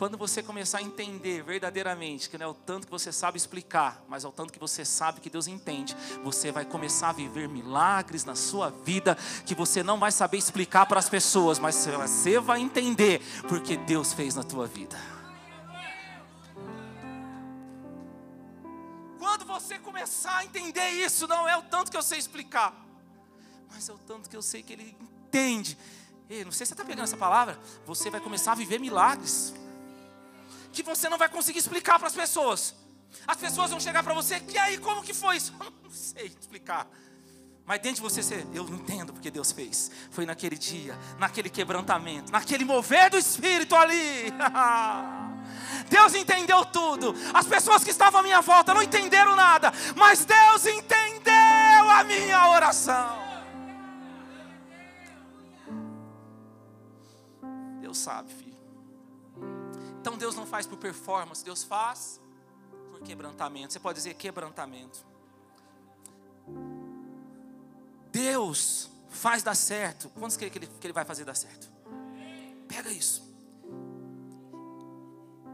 Quando 0.00 0.16
você 0.16 0.42
começar 0.42 0.78
a 0.78 0.82
entender 0.82 1.42
verdadeiramente 1.42 2.30
que 2.30 2.38
não 2.38 2.46
é 2.46 2.48
o 2.48 2.54
tanto 2.54 2.86
que 2.86 2.90
você 2.90 3.12
sabe 3.12 3.36
explicar, 3.36 4.02
mas 4.08 4.24
é 4.24 4.28
o 4.28 4.32
tanto 4.32 4.50
que 4.50 4.58
você 4.58 4.82
sabe 4.82 5.20
que 5.20 5.28
Deus 5.28 5.46
entende, 5.46 5.94
você 6.24 6.50
vai 6.50 6.64
começar 6.64 7.10
a 7.10 7.12
viver 7.12 7.50
milagres 7.50 8.24
na 8.24 8.34
sua 8.34 8.70
vida 8.70 9.14
que 9.44 9.54
você 9.54 9.82
não 9.82 9.98
vai 9.98 10.10
saber 10.10 10.38
explicar 10.38 10.86
para 10.86 10.98
as 10.98 11.10
pessoas, 11.10 11.58
mas 11.58 11.74
você 11.74 12.40
vai 12.40 12.62
entender 12.62 13.20
porque 13.46 13.76
Deus 13.76 14.14
fez 14.14 14.34
na 14.34 14.42
tua 14.42 14.66
vida. 14.66 14.96
Quando 19.18 19.44
você 19.44 19.78
começar 19.78 20.38
a 20.38 20.44
entender 20.46 20.88
isso, 20.92 21.28
não 21.28 21.46
é 21.46 21.58
o 21.58 21.62
tanto 21.64 21.90
que 21.90 21.96
eu 21.98 22.02
sei 22.02 22.18
explicar, 22.18 22.74
mas 23.70 23.86
é 23.86 23.92
o 23.92 23.98
tanto 23.98 24.30
que 24.30 24.36
eu 24.36 24.40
sei 24.40 24.62
que 24.62 24.72
Ele 24.72 24.96
entende. 24.98 25.76
Ei, 26.26 26.42
não 26.42 26.52
sei 26.52 26.64
se 26.64 26.70
você 26.70 26.72
está 26.72 26.86
pegando 26.86 27.04
essa 27.04 27.18
palavra. 27.18 27.60
Você 27.84 28.08
vai 28.08 28.22
começar 28.22 28.52
a 28.52 28.54
viver 28.54 28.80
milagres 28.80 29.52
que 30.72 30.82
você 30.82 31.08
não 31.08 31.18
vai 31.18 31.28
conseguir 31.28 31.58
explicar 31.58 31.98
para 31.98 32.08
as 32.08 32.14
pessoas. 32.14 32.74
As 33.26 33.36
pessoas 33.36 33.70
vão 33.70 33.80
chegar 33.80 34.02
para 34.02 34.14
você, 34.14 34.42
e 34.48 34.58
aí, 34.58 34.78
como 34.78 35.02
que 35.02 35.12
foi 35.12 35.36
isso? 35.36 35.54
Eu 35.60 35.72
não 35.82 35.90
sei 35.90 36.26
explicar. 36.26 36.88
Mas 37.70 37.80
dentro 37.80 38.02
de 38.02 38.02
você, 38.02 38.44
eu 38.52 38.68
entendo 38.68 39.12
porque 39.12 39.30
Deus 39.30 39.52
fez. 39.52 39.92
Foi 40.10 40.26
naquele 40.26 40.58
dia, 40.58 40.98
naquele 41.20 41.48
quebrantamento, 41.48 42.32
naquele 42.32 42.64
mover 42.64 43.10
do 43.10 43.16
Espírito 43.16 43.76
ali. 43.76 44.32
Deus 45.88 46.14
entendeu 46.16 46.64
tudo. 46.64 47.14
As 47.32 47.46
pessoas 47.46 47.84
que 47.84 47.90
estavam 47.90 48.20
à 48.20 48.22
minha 48.24 48.40
volta 48.40 48.74
não 48.74 48.82
entenderam 48.82 49.36
nada, 49.36 49.72
mas 49.94 50.24
Deus 50.24 50.66
entendeu 50.66 51.90
a 51.90 52.02
minha 52.02 52.48
oração. 52.48 53.20
Deus 57.80 57.98
sabe, 57.98 58.32
filho. 58.34 58.49
Então 60.00 60.16
Deus 60.16 60.34
não 60.34 60.46
faz 60.46 60.66
por 60.66 60.78
performance, 60.78 61.44
Deus 61.44 61.62
faz 61.62 62.20
por 62.90 63.02
quebrantamento. 63.02 63.72
Você 63.72 63.80
pode 63.80 63.96
dizer 63.96 64.14
quebrantamento. 64.14 65.04
Deus 68.10 68.90
faz 69.10 69.42
dar 69.42 69.54
certo. 69.54 70.08
Quantos 70.10 70.36
que 70.36 70.46
ele, 70.46 70.66
que 70.66 70.86
ele 70.86 70.92
vai 70.92 71.04
fazer 71.04 71.24
dar 71.24 71.34
certo? 71.34 71.70
Pega 72.66 72.90
isso. 72.90 73.28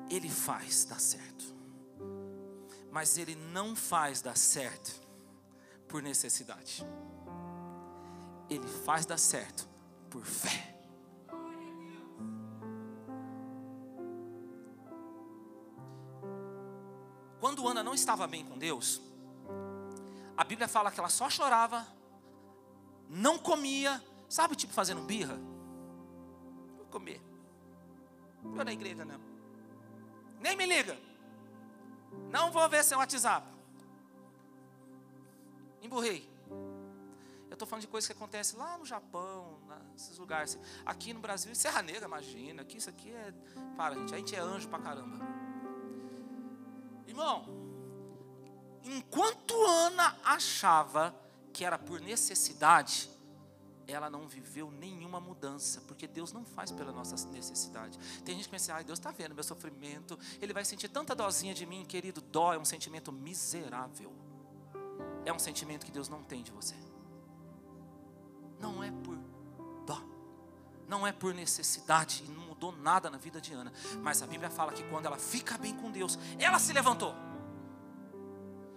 Ele 0.09 0.31
faz 0.31 0.85
dar 0.85 1.01
certo. 1.01 1.45
Mas 2.93 3.19
ele 3.19 3.35
não 3.35 3.75
faz 3.75 4.23
dar 4.23 4.37
certo 4.37 5.01
por 5.89 6.01
necessidade. 6.03 6.87
Ele 8.49 8.67
faz 8.85 9.05
dar 9.05 9.19
certo 9.19 9.69
por 10.09 10.25
fé. 10.25 10.76
Quando 17.47 17.69
Ana 17.69 17.81
não 17.81 17.95
estava 17.95 18.27
bem 18.27 18.45
com 18.45 18.59
Deus, 18.59 19.01
a 20.37 20.43
Bíblia 20.43 20.67
fala 20.67 20.91
que 20.91 20.99
ela 20.99 21.09
só 21.09 21.31
chorava, 21.31 21.87
não 23.09 23.39
comia, 23.39 24.03
sabe, 24.29 24.57
tipo 24.57 24.73
fazendo 24.73 25.03
birra? 25.03 25.39
Vou 26.77 26.87
comer. 26.87 27.23
Vou 28.43 28.65
na 28.65 28.73
igreja 28.73 29.05
não. 29.05 29.21
Nem 30.41 30.57
me 30.57 30.67
liga. 30.67 30.99
Não 32.33 32.51
vou 32.51 32.69
ver 32.69 32.83
seu 32.83 32.99
WhatsApp. 32.99 33.47
Emburrei. 35.81 36.29
Eu 37.49 37.53
estou 37.53 37.69
falando 37.69 37.83
de 37.83 37.87
coisas 37.87 38.09
que 38.09 38.13
acontecem 38.13 38.59
lá 38.59 38.77
no 38.77 38.85
Japão, 38.85 39.61
nesses 39.93 40.19
lugares. 40.19 40.59
Aqui 40.85 41.15
no 41.15 41.21
Brasil, 41.21 41.55
Serra 41.55 41.81
Negra, 41.81 42.07
imagina. 42.07 42.63
Aqui 42.63 42.79
isso 42.79 42.91
aqui 42.91 43.13
é. 43.13 43.33
Para, 43.77 43.95
gente. 43.95 44.15
A 44.15 44.19
gente 44.19 44.35
é 44.35 44.41
anjo 44.41 44.69
pra 44.69 44.81
caramba. 44.81 45.46
Irmão, 47.07 47.45
enquanto 48.85 49.55
Ana 49.67 50.17
achava 50.25 51.15
que 51.53 51.65
era 51.65 51.79
por 51.79 52.01
necessidade, 52.01 53.11
ela 53.87 54.11
não 54.11 54.27
viveu 54.27 54.71
nenhuma 54.71 55.21
mudança, 55.21 55.81
porque 55.83 56.07
Deus 56.07 56.33
não 56.33 56.45
faz 56.45 56.71
pela 56.73 56.93
nossa 56.93 57.15
necessidade. 57.29 57.99
Tem 58.25 58.35
gente 58.35 58.45
que 58.45 58.51
pensa, 58.51 58.75
ai, 58.75 58.85
Deus 58.85 58.99
está 58.99 59.11
vendo 59.11 59.35
meu 59.35 59.45
sofrimento, 59.45 60.19
Ele 60.41 60.53
vai 60.53 60.65
sentir 60.65 60.89
tanta 60.89 61.15
dozinha 61.15 61.55
de 61.55 61.65
mim, 61.65 61.85
querido. 61.85 62.21
Dó 62.21 62.53
é 62.53 62.59
um 62.59 62.65
sentimento 62.65 63.13
miserável, 63.13 64.13
é 65.25 65.33
um 65.33 65.39
sentimento 65.39 65.87
que 65.87 65.93
Deus 65.93 66.09
não 66.09 66.23
tem 66.23 66.43
de 66.43 66.51
você. 66.51 66.75
Não 68.59 68.83
é 68.83 68.91
por 68.91 69.17
não 70.89 71.07
é 71.07 71.13
por 71.13 71.35
necessidade, 71.35 72.25
e 72.27 72.31
não 72.31 72.43
mudou 72.47 72.73
nada 72.73 73.11
na 73.11 73.19
vida 73.19 73.41
de 73.41 73.53
Ana, 73.53 73.73
mas 74.03 74.23
a 74.23 74.27
Bíblia 74.27 74.51
fala 74.51 74.73
que 74.73 74.83
quando 74.85 75.07
ela 75.07 75.19
fica 75.19 75.59
bem 75.59 75.75
com 75.75 75.91
Deus, 75.91 76.19
ela 76.39 76.59
se 76.59 76.73
levantou, 76.73 77.15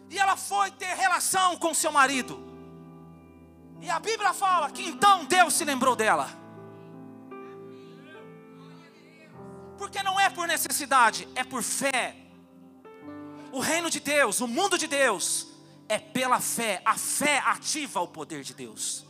e 0.10 0.18
ela 0.18 0.36
foi 0.36 0.72
ter 0.72 0.94
relação 0.96 1.58
com 1.58 1.74
seu 1.74 1.92
marido. 1.92 2.48
E 3.82 3.90
a 3.90 4.00
Bíblia 4.00 4.34
fala 4.34 4.70
que 4.72 4.84
então 4.84 5.26
Deus 5.26 5.54
se 5.54 5.64
lembrou 5.64 5.96
dela. 5.96 6.30
Porque 9.78 10.04
não 10.04 10.20
é 10.20 10.30
por 10.30 10.48
necessidade, 10.48 11.28
é 11.36 11.44
por 11.44 11.64
fé. 11.64 12.16
O 13.52 13.60
reino 13.60 13.90
de 13.90 14.00
Deus, 14.00 14.42
o 14.42 14.48
mundo 14.48 14.78
de 14.78 14.88
Deus, 14.88 15.48
é 15.88 15.98
pela 15.98 16.42
fé. 16.42 16.82
A 16.84 16.98
fé 16.98 17.40
ativa 17.40 18.02
o 18.02 18.08
poder 18.08 18.44
de 18.44 18.54
Deus. 18.54 19.06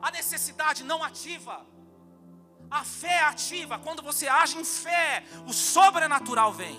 A 0.00 0.10
necessidade 0.10 0.84
não 0.84 1.02
ativa. 1.02 1.66
A 2.70 2.84
fé 2.84 3.20
ativa. 3.20 3.78
Quando 3.78 4.02
você 4.02 4.28
age 4.28 4.58
em 4.58 4.64
fé, 4.64 5.24
o 5.46 5.52
sobrenatural 5.52 6.52
vem. 6.52 6.78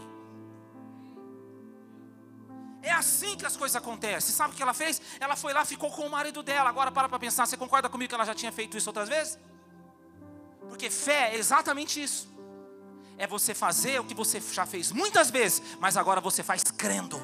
É 2.82 2.92
assim 2.92 3.36
que 3.36 3.46
as 3.46 3.58
coisas 3.58 3.76
acontecem. 3.76 4.34
Sabe 4.34 4.54
o 4.54 4.56
que 4.56 4.64
ela 4.64 4.74
fez? 4.74 5.02
Ela 5.20 5.36
foi 5.36 5.54
lá, 5.54 5.66
ficou 5.66 5.92
com 5.92 6.06
o 6.06 6.10
marido 6.10 6.42
dela. 6.42 6.70
Agora 6.70 6.92
para 6.92 7.10
para 7.10 7.20
pensar. 7.20 7.46
Você 7.46 7.58
concorda 7.58 7.90
comigo 7.90 8.10
que 8.10 8.16
ela 8.16 8.26
já 8.26 8.36
tinha 8.36 8.52
feito 8.52 8.78
isso 8.78 8.90
outras 8.90 9.10
vezes? 9.10 9.38
Porque 10.68 10.90
fé 10.90 11.34
é 11.34 11.38
exatamente 11.38 12.02
isso. 12.02 12.30
É 13.18 13.28
você 13.28 13.54
fazer 13.54 14.00
o 14.00 14.06
que 14.06 14.14
você 14.14 14.40
já 14.40 14.66
fez 14.66 14.94
muitas 14.94 15.30
vezes, 15.30 15.62
mas 15.80 15.98
agora 15.98 16.22
você 16.22 16.42
faz 16.42 16.64
crendo. 16.64 17.22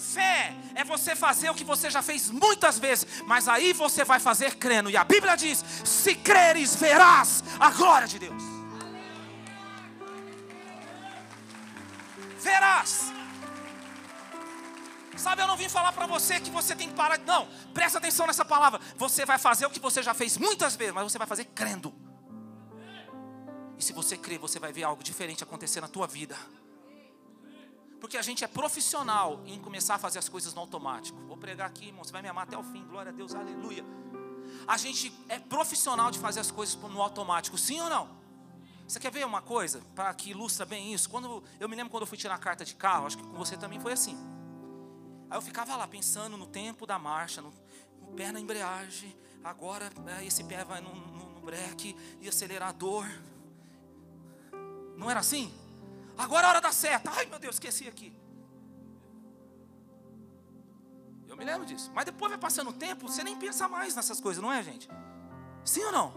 Fé 0.00 0.54
é 0.74 0.82
você 0.82 1.14
fazer 1.14 1.50
o 1.50 1.54
que 1.54 1.62
você 1.62 1.90
já 1.90 2.00
fez 2.00 2.30
muitas 2.30 2.78
vezes, 2.78 3.06
mas 3.26 3.46
aí 3.46 3.74
você 3.74 4.02
vai 4.02 4.18
fazer 4.18 4.56
crendo. 4.56 4.88
E 4.88 4.96
a 4.96 5.04
Bíblia 5.04 5.36
diz: 5.36 5.62
se 5.84 6.14
creres, 6.14 6.74
verás 6.74 7.44
a 7.60 7.70
glória 7.70 8.08
de 8.08 8.18
Deus. 8.18 8.42
Verás. 12.40 13.12
Sabe, 15.18 15.42
eu 15.42 15.46
não 15.46 15.56
vim 15.56 15.68
falar 15.68 15.92
para 15.92 16.06
você 16.06 16.40
que 16.40 16.50
você 16.50 16.74
tem 16.74 16.88
que 16.88 16.94
parar. 16.94 17.18
Não, 17.18 17.46
presta 17.74 17.98
atenção 17.98 18.26
nessa 18.26 18.44
palavra. 18.44 18.80
Você 18.96 19.26
vai 19.26 19.38
fazer 19.38 19.66
o 19.66 19.70
que 19.70 19.78
você 19.78 20.02
já 20.02 20.14
fez 20.14 20.38
muitas 20.38 20.76
vezes, 20.76 20.94
mas 20.94 21.12
você 21.12 21.18
vai 21.18 21.26
fazer 21.26 21.44
crendo. 21.44 21.94
E 23.76 23.84
se 23.84 23.92
você 23.92 24.16
crer, 24.16 24.38
você 24.38 24.58
vai 24.58 24.72
ver 24.72 24.84
algo 24.84 25.02
diferente 25.02 25.44
acontecer 25.44 25.82
na 25.82 25.88
tua 25.88 26.06
vida. 26.06 26.38
Porque 28.00 28.16
a 28.16 28.22
gente 28.22 28.42
é 28.42 28.48
profissional 28.48 29.42
em 29.44 29.60
começar 29.60 29.96
a 29.96 29.98
fazer 29.98 30.18
as 30.18 30.28
coisas 30.28 30.54
no 30.54 30.60
automático. 30.60 31.20
Vou 31.26 31.36
pregar 31.36 31.68
aqui, 31.68 31.88
irmão, 31.88 32.02
você 32.02 32.12
vai 32.12 32.22
me 32.22 32.28
amar 32.28 32.44
até 32.44 32.56
o 32.56 32.62
fim. 32.62 32.84
Glória 32.86 33.10
a 33.10 33.14
Deus, 33.14 33.34
aleluia. 33.34 33.84
A 34.66 34.76
gente 34.76 35.12
é 35.28 35.38
profissional 35.38 36.10
de 36.10 36.18
fazer 36.18 36.40
as 36.40 36.50
coisas 36.50 36.74
no 36.76 37.02
automático, 37.02 37.58
sim 37.58 37.80
ou 37.80 37.90
não? 37.90 38.08
Você 38.88 38.98
quer 38.98 39.12
ver 39.12 39.24
uma 39.24 39.40
coisa 39.40 39.80
para 39.94 40.12
que 40.14 40.30
ilustra 40.30 40.66
bem 40.66 40.92
isso? 40.92 41.08
Quando 41.08 41.44
eu 41.60 41.68
me 41.68 41.76
lembro 41.76 41.90
quando 41.90 42.02
eu 42.02 42.06
fui 42.06 42.18
tirar 42.18 42.34
a 42.34 42.38
carta 42.38 42.64
de 42.64 42.74
carro, 42.74 43.06
acho 43.06 43.18
que 43.18 43.22
com 43.22 43.36
você 43.36 43.56
também 43.56 43.78
foi 43.78 43.92
assim. 43.92 44.16
Aí 45.30 45.38
eu 45.38 45.42
ficava 45.42 45.76
lá 45.76 45.86
pensando 45.86 46.36
no 46.36 46.46
tempo 46.46 46.86
da 46.86 46.98
marcha, 46.98 47.40
no, 47.40 47.52
no 48.00 48.08
pé 48.16 48.32
na 48.32 48.40
embreagem, 48.40 49.16
agora 49.44 49.88
né, 50.00 50.26
esse 50.26 50.42
pé 50.42 50.64
vai 50.64 50.80
no, 50.80 50.92
no, 50.92 51.34
no 51.34 51.40
breque 51.40 51.94
e 52.20 52.28
acelerador. 52.28 53.06
Não 54.96 55.08
era 55.08 55.20
assim? 55.20 55.54
Agora 56.20 56.44
é 56.44 56.46
a 56.46 56.50
hora 56.50 56.60
da 56.60 56.70
seta. 56.70 57.10
Ai 57.16 57.26
meu 57.26 57.38
Deus, 57.38 57.56
esqueci 57.56 57.88
aqui. 57.88 58.14
Eu 61.26 61.36
me 61.36 61.44
lembro 61.44 61.64
disso. 61.64 61.90
Mas 61.94 62.04
depois 62.04 62.30
vai 62.30 62.38
passando 62.38 62.70
o 62.70 62.72
tempo, 62.72 63.08
você 63.08 63.24
nem 63.24 63.36
pensa 63.38 63.66
mais 63.68 63.94
nessas 63.94 64.20
coisas, 64.20 64.42
não 64.42 64.52
é, 64.52 64.62
gente? 64.62 64.88
Sim 65.64 65.84
ou 65.84 65.92
não? 65.92 66.12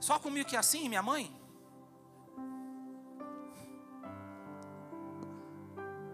Só 0.00 0.18
comigo 0.20 0.48
que 0.48 0.54
é 0.54 0.58
assim, 0.58 0.88
minha 0.88 1.02
mãe? 1.02 1.24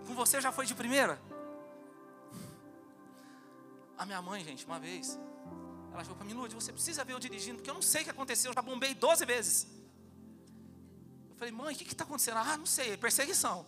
Com 0.06 0.14
você 0.14 0.40
já 0.40 0.50
foi 0.50 0.64
de 0.64 0.74
primeira? 0.74 1.20
A 3.98 4.06
minha 4.06 4.22
mãe, 4.22 4.42
gente, 4.42 4.64
uma 4.64 4.78
vez, 4.78 5.18
ela 5.92 6.02
falou 6.02 6.16
para 6.16 6.26
mim, 6.26 6.32
Lúcia, 6.32 6.58
você 6.58 6.72
precisa 6.72 7.04
ver 7.04 7.12
eu 7.12 7.20
dirigindo, 7.20 7.56
porque 7.58 7.70
eu 7.70 7.74
não 7.74 7.82
sei 7.82 8.00
o 8.00 8.04
que 8.04 8.10
aconteceu, 8.10 8.50
eu 8.50 8.54
já 8.54 8.62
bombei 8.62 8.94
12 8.94 9.24
vezes. 9.26 9.73
Falei, 11.44 11.52
mãe, 11.52 11.74
o 11.74 11.76
que 11.76 11.84
está 11.84 12.04
acontecendo? 12.04 12.38
Ah, 12.38 12.56
não 12.56 12.64
sei, 12.64 12.96
perseguição. 12.96 13.66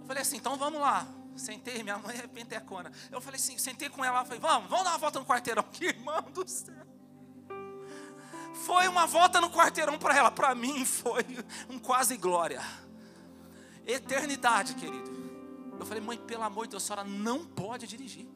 Eu 0.00 0.06
falei 0.06 0.20
assim, 0.20 0.36
então 0.36 0.54
vamos 0.58 0.78
lá. 0.78 1.08
Sentei, 1.34 1.82
minha 1.82 1.96
mãe 1.96 2.14
é 2.18 2.26
pentecona. 2.26 2.92
Eu 3.10 3.22
falei 3.22 3.40
assim, 3.40 3.56
sentei 3.56 3.88
com 3.88 4.04
ela, 4.04 4.22
falei, 4.22 4.38
vamos, 4.38 4.68
vamos 4.68 4.84
dar 4.84 4.90
uma 4.90 4.98
volta 4.98 5.18
no 5.18 5.24
quarteirão. 5.24 5.62
Que 5.62 5.86
irmão 5.96 6.20
do 6.30 6.46
céu. 6.46 6.86
Foi 8.66 8.86
uma 8.86 9.06
volta 9.06 9.40
no 9.40 9.50
quarteirão 9.50 9.98
para 9.98 10.14
ela, 10.14 10.30
para 10.30 10.54
mim 10.54 10.84
foi 10.84 11.24
um 11.70 11.78
quase 11.78 12.18
glória. 12.18 12.60
Eternidade, 13.86 14.74
querido. 14.74 15.10
Eu 15.80 15.86
falei, 15.86 16.02
mãe, 16.02 16.18
pelo 16.18 16.42
amor 16.42 16.66
de 16.66 16.72
Deus, 16.72 16.82
a 16.82 16.86
senhora 16.86 17.04
não 17.08 17.46
pode 17.46 17.86
dirigir. 17.86 18.28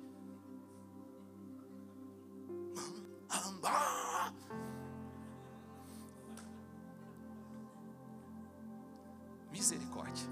Misericórdia. 9.53 10.27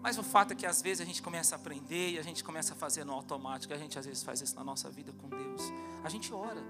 Mas 0.00 0.16
o 0.16 0.22
fato 0.22 0.52
é 0.52 0.54
que 0.54 0.64
às 0.64 0.80
vezes 0.80 1.00
a 1.00 1.04
gente 1.04 1.20
começa 1.20 1.54
a 1.54 1.58
aprender 1.58 2.12
e 2.12 2.18
a 2.18 2.22
gente 2.22 2.42
começa 2.42 2.72
a 2.72 2.76
fazer 2.76 3.04
no 3.04 3.12
automático. 3.12 3.74
A 3.74 3.76
gente 3.76 3.98
às 3.98 4.06
vezes 4.06 4.22
faz 4.22 4.40
isso 4.40 4.54
na 4.54 4.64
nossa 4.64 4.88
vida 4.88 5.12
com 5.12 5.28
Deus. 5.28 5.62
A 6.02 6.08
gente 6.08 6.32
ora, 6.32 6.62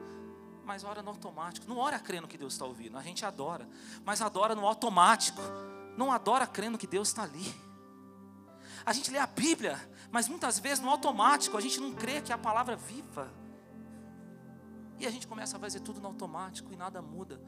mas 0.65 0.83
ora 0.83 1.03
no 1.03 1.11
automático. 1.11 1.69
Não 1.69 1.77
ora 1.77 1.99
crendo 1.99 2.27
que 2.27 2.39
Deus 2.39 2.55
está 2.55 2.65
ouvindo. 2.65 2.97
A 2.97 3.03
gente 3.03 3.25
adora, 3.25 3.69
mas 4.05 4.23
adora 4.23 4.55
no 4.55 4.67
automático. 4.67 5.41
Não 5.97 6.11
adora 6.11 6.47
crendo 6.47 6.79
que 6.79 6.87
Deus 6.87 7.09
está 7.09 7.23
ali. 7.23 7.55
A 8.85 8.93
gente 8.93 9.11
lê 9.11 9.19
a 9.19 9.27
Bíblia, 9.27 9.79
mas 10.11 10.29
muitas 10.29 10.59
vezes 10.59 10.81
no 10.81 10.89
automático 10.89 11.57
a 11.57 11.61
gente 11.61 11.79
não 11.79 11.93
crê 11.93 12.21
que 12.23 12.33
é 12.33 12.35
a 12.35 12.39
palavra 12.39 12.75
viva. 12.75 13.31
E 14.99 15.07
a 15.07 15.11
gente 15.11 15.27
começa 15.29 15.57
a 15.57 15.61
fazer 15.61 15.81
tudo 15.81 16.01
no 16.01 16.09
automático 16.09 16.73
e 16.73 16.77
nada 16.77 17.01
muda. 17.01 17.41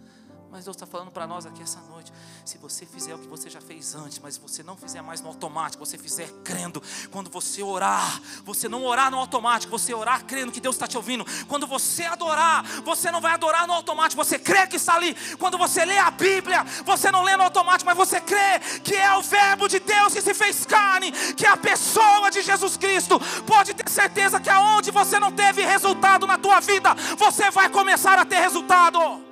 Mas 0.51 0.65
Deus 0.65 0.77
está 0.77 0.85
falando 0.85 1.13
para 1.13 1.29
nós 1.29 1.47
aqui 1.47 1.63
essa 1.63 1.79
noite. 1.89 2.13
Se 2.45 2.59
você 2.59 2.85
fizer 2.85 3.15
o 3.15 3.19
que 3.19 3.29
você 3.29 3.49
já 3.49 3.61
fez 3.61 3.95
antes, 3.95 4.19
mas 4.19 4.37
você 4.37 4.65
não 4.65 4.77
fizer 4.77 5.01
mais 5.01 5.21
no 5.21 5.29
automático, 5.29 5.87
você 5.87 5.97
fizer 5.97 6.29
crendo. 6.43 6.83
Quando 7.13 7.31
você 7.31 7.63
orar, 7.63 8.21
você 8.45 8.69
não 8.69 8.85
orar 8.85 9.13
no 9.13 9.19
automático, 9.19 9.71
você 9.71 9.95
orar 9.95 10.25
crendo 10.25 10.51
que 10.51 10.61
Deus 10.61 10.75
está 10.75 10.89
te 10.89 10.97
ouvindo. 10.97 11.25
Quando 11.47 11.69
você 11.69 12.03
adorar, 12.03 12.65
você 12.83 13.13
não 13.13 13.21
vai 13.21 13.35
adorar 13.35 13.65
no 13.65 13.73
automático, 13.75 14.23
você 14.23 14.41
crê 14.41 14.67
que 14.67 14.75
está 14.75 14.97
ali. 14.97 15.15
Quando 15.37 15.57
você 15.57 15.85
lê 15.85 15.99
a 15.99 16.11
Bíblia, 16.11 16.65
você 16.85 17.13
não 17.13 17.23
lê 17.23 17.37
no 17.37 17.45
automático, 17.45 17.87
mas 17.87 17.97
você 17.97 18.21
crê 18.21 18.59
que 18.83 18.97
é 18.97 19.17
o 19.17 19.23
Verbo 19.23 19.69
de 19.69 19.79
Deus 19.79 20.13
que 20.13 20.21
se 20.21 20.35
fez 20.35 20.67
carne, 20.67 21.13
que 21.13 21.47
é 21.47 21.51
a 21.51 21.57
pessoa 21.57 22.29
de 22.29 22.43
Jesus 22.43 22.77
Cristo. 22.77 23.21
Pode 23.47 23.73
ter 23.73 23.89
certeza 23.89 24.41
que 24.41 24.51
aonde 24.51 24.91
você 24.91 25.21
não 25.21 25.31
teve 25.31 25.65
resultado 25.65 26.27
na 26.27 26.37
tua 26.37 26.59
vida, 26.59 26.93
você 27.17 27.53
vai 27.53 27.69
começar 27.69 28.19
a 28.19 28.25
ter 28.25 28.41
resultado. 28.41 29.30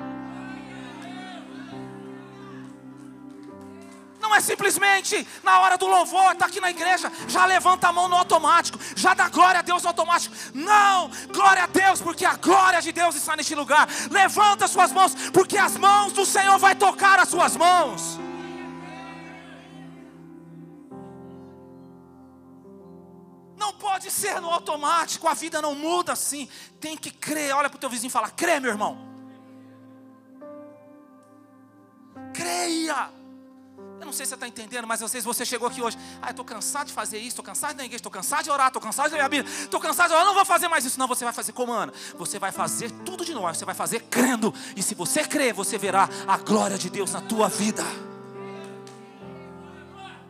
É 4.34 4.40
simplesmente 4.40 5.26
na 5.42 5.60
hora 5.60 5.76
do 5.78 5.86
louvor, 5.86 6.32
está 6.32 6.46
aqui 6.46 6.60
na 6.60 6.70
igreja, 6.70 7.10
já 7.26 7.46
levanta 7.46 7.88
a 7.88 7.92
mão 7.92 8.08
no 8.08 8.16
automático, 8.16 8.78
já 8.96 9.14
dá 9.14 9.28
glória 9.28 9.60
a 9.60 9.62
Deus 9.62 9.82
no 9.82 9.88
automático. 9.88 10.34
Não, 10.54 11.10
glória 11.32 11.64
a 11.64 11.66
Deus, 11.66 12.00
porque 12.00 12.24
a 12.24 12.34
glória 12.34 12.80
de 12.80 12.92
Deus 12.92 13.14
está 13.14 13.36
neste 13.36 13.54
lugar. 13.54 13.88
Levanta 14.10 14.64
as 14.64 14.70
suas 14.70 14.92
mãos, 14.92 15.14
porque 15.32 15.56
as 15.56 15.76
mãos 15.76 16.12
do 16.12 16.24
Senhor 16.24 16.58
vai 16.58 16.74
tocar 16.74 17.18
as 17.18 17.28
suas 17.28 17.56
mãos. 17.56 18.18
Não 23.56 23.72
pode 23.74 24.10
ser 24.10 24.40
no 24.40 24.50
automático, 24.50 25.26
a 25.26 25.34
vida 25.34 25.60
não 25.60 25.74
muda 25.74 26.12
assim. 26.12 26.48
Tem 26.80 26.96
que 26.96 27.10
crer. 27.10 27.54
Olha 27.54 27.68
para 27.68 27.76
o 27.76 27.80
teu 27.80 27.90
vizinho 27.90 28.08
e 28.08 28.12
fala: 28.12 28.30
crê, 28.30 28.60
meu 28.60 28.70
irmão. 28.70 28.96
Creia. 32.32 33.17
Não 34.08 34.12
sei 34.12 34.26
se 34.26 34.30
você 34.30 34.34
está 34.34 34.48
entendendo, 34.48 34.86
mas 34.86 35.02
às 35.02 35.12
vezes 35.12 35.24
você 35.24 35.44
chegou 35.44 35.68
aqui 35.68 35.82
hoje. 35.82 35.96
Ah, 36.20 36.30
estou 36.30 36.44
cansado 36.44 36.88
de 36.88 36.92
fazer 36.92 37.18
isso, 37.18 37.28
estou 37.28 37.44
cansado 37.44 37.76
da 37.76 37.84
igreja, 37.84 37.98
estou 37.98 38.10
cansado 38.10 38.44
de 38.44 38.50
orar, 38.50 38.68
estou 38.68 38.82
cansado 38.82 39.10
de 39.10 39.16
ler 39.16 39.22
a 39.22 39.28
Bíblia, 39.28 39.54
estou 39.54 39.78
cansado 39.78 40.08
de 40.08 40.14
orar, 40.14 40.24
não 40.24 40.34
vou 40.34 40.44
fazer 40.44 40.68
mais 40.68 40.84
isso. 40.84 40.98
Não, 40.98 41.06
você 41.06 41.24
vai 41.24 41.32
fazer 41.32 41.52
como 41.52 41.72
Ana. 41.72 41.92
Você 42.16 42.38
vai 42.38 42.50
fazer 42.50 42.90
tudo 43.04 43.24
de 43.24 43.34
novo, 43.34 43.54
você 43.54 43.64
vai 43.64 43.74
fazer 43.74 44.00
crendo. 44.04 44.52
E 44.74 44.82
se 44.82 44.94
você 44.94 45.24
crer, 45.24 45.52
você 45.52 45.78
verá 45.78 46.08
a 46.26 46.36
glória 46.38 46.78
de 46.78 46.90
Deus 46.90 47.12
na 47.12 47.20
tua 47.20 47.48
vida. 47.48 47.84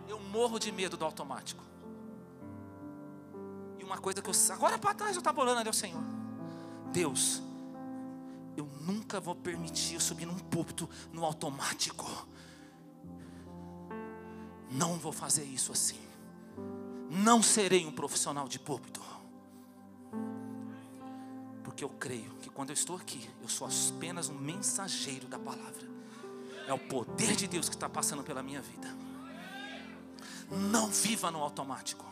Eu 0.09 0.19
morro 0.21 0.59
de 0.59 0.71
medo 0.71 0.97
do 0.97 1.05
automático 1.05 1.69
uma 3.89 3.97
coisa 3.97 4.21
que 4.21 4.29
eu 4.29 4.35
agora 4.55 4.79
para 4.79 4.93
trás 4.93 5.17
eu 5.17 5.21
estava 5.21 5.41
orando 5.41 5.61
ali 5.61 5.69
ao 5.69 5.73
Senhor. 5.73 6.03
Deus, 6.93 7.43
eu 8.57 8.67
nunca 8.83 9.19
vou 9.19 9.35
permitir 9.35 9.95
eu 9.95 10.01
subir 10.01 10.27
num 10.27 10.39
púlpito 10.39 10.89
no 11.11 11.25
automático. 11.25 12.07
Não 14.71 14.99
vou 14.99 15.13
fazer 15.13 15.45
isso 15.45 15.73
assim. 15.73 15.99
Não 17.11 17.43
serei 17.43 17.87
um 17.87 17.93
profissional 17.93 18.49
de 18.49 18.59
púlpito. 18.59 19.01
Porque 21.65 21.83
eu 21.83 21.89
creio 21.89 22.35
que 22.41 22.51
quando 22.51 22.71
eu 22.71 22.75
estou 22.75 22.97
aqui, 22.97 23.29
eu 23.43 23.49
sou 23.49 23.69
apenas 23.69 24.29
um 24.29 24.35
mensageiro 24.35 25.27
da 25.27 25.39
palavra. 25.39 25.89
É 26.67 26.73
o 26.73 26.79
poder 26.79 27.35
de 27.35 27.47
Deus 27.47 27.69
que 27.69 27.75
está 27.75 27.89
passando 27.89 28.23
pela 28.23 28.43
minha 28.43 28.61
vida. 28.61 28.89
Não 30.51 30.89
viva 30.89 31.31
no 31.31 31.39
automático. 31.39 32.05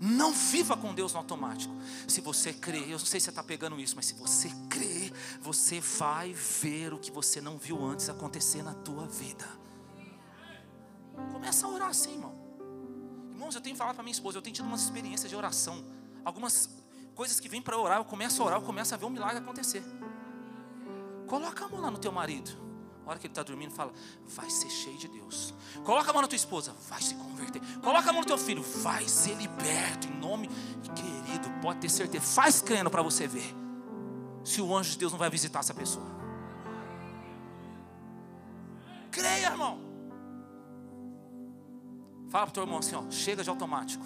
Não 0.00 0.32
viva 0.32 0.76
com 0.76 0.94
Deus 0.94 1.12
no 1.12 1.18
automático. 1.18 1.74
Se 2.06 2.20
você 2.20 2.52
crê, 2.52 2.84
eu 2.84 2.90
não 2.92 2.98
sei 2.98 3.20
se 3.20 3.24
você 3.24 3.30
está 3.30 3.42
pegando 3.42 3.80
isso, 3.80 3.96
mas 3.96 4.06
se 4.06 4.14
você 4.14 4.50
crê, 4.68 5.12
você 5.40 5.80
vai 5.80 6.32
ver 6.32 6.92
o 6.92 6.98
que 6.98 7.10
você 7.10 7.40
não 7.40 7.56
viu 7.58 7.82
antes 7.84 8.08
acontecer 8.08 8.62
na 8.62 8.74
tua 8.74 9.06
vida. 9.06 9.65
Começa 11.46 11.64
a 11.64 11.70
orar 11.70 11.88
assim, 11.90 12.14
irmão. 12.14 12.34
Irmãos, 13.30 13.54
eu 13.54 13.60
tenho 13.60 13.76
falado 13.76 13.94
para 13.94 14.02
minha 14.02 14.10
esposa, 14.10 14.36
eu 14.36 14.42
tenho 14.42 14.52
tido 14.52 14.66
umas 14.66 14.82
experiências 14.82 15.30
de 15.30 15.36
oração. 15.36 15.84
Algumas 16.24 16.68
coisas 17.14 17.38
que 17.38 17.48
vêm 17.48 17.62
para 17.62 17.78
orar, 17.78 17.98
eu 17.98 18.04
começo 18.04 18.42
a 18.42 18.46
orar, 18.46 18.58
eu 18.58 18.66
começo 18.66 18.92
a 18.92 18.96
ver 18.96 19.04
um 19.04 19.10
milagre 19.10 19.38
acontecer. 19.38 19.80
Coloca 21.28 21.64
a 21.64 21.68
mão 21.68 21.80
lá 21.82 21.88
no 21.88 21.98
teu 21.98 22.10
marido. 22.10 22.50
A 23.06 23.10
hora 23.10 23.18
que 23.20 23.28
ele 23.28 23.30
está 23.30 23.44
dormindo, 23.44 23.70
fala: 23.70 23.92
vai 24.24 24.50
ser 24.50 24.68
cheio 24.68 24.98
de 24.98 25.06
Deus. 25.06 25.54
Coloca 25.84 26.10
a 26.10 26.12
mão 26.12 26.22
na 26.22 26.26
tua 26.26 26.34
esposa, 26.34 26.74
vai 26.88 27.00
se 27.00 27.14
converter. 27.14 27.62
Coloca 27.80 28.10
a 28.10 28.12
mão 28.12 28.22
no 28.22 28.26
teu 28.26 28.38
filho, 28.38 28.64
vai 28.82 29.06
ser 29.06 29.36
liberto. 29.36 30.08
Em 30.08 30.18
nome, 30.18 30.48
querido, 30.96 31.48
pode 31.62 31.78
ter 31.78 31.88
certeza. 31.88 32.24
Faz 32.24 32.60
crendo 32.60 32.90
para 32.90 33.02
você 33.02 33.28
ver. 33.28 33.54
Se 34.42 34.60
o 34.60 34.76
anjo 34.76 34.90
de 34.90 34.98
Deus 34.98 35.12
não 35.12 35.18
vai 35.20 35.30
visitar 35.30 35.60
essa 35.60 35.72
pessoa. 35.72 36.06
Creia, 39.12 39.46
irmão. 39.46 39.85
Fala 42.28 42.46
para 42.46 42.50
o 42.50 42.54
teu 42.54 42.62
irmão 42.62 42.78
assim: 42.78 42.94
ó, 42.94 43.10
chega 43.10 43.42
de 43.42 43.50
automático. 43.50 44.04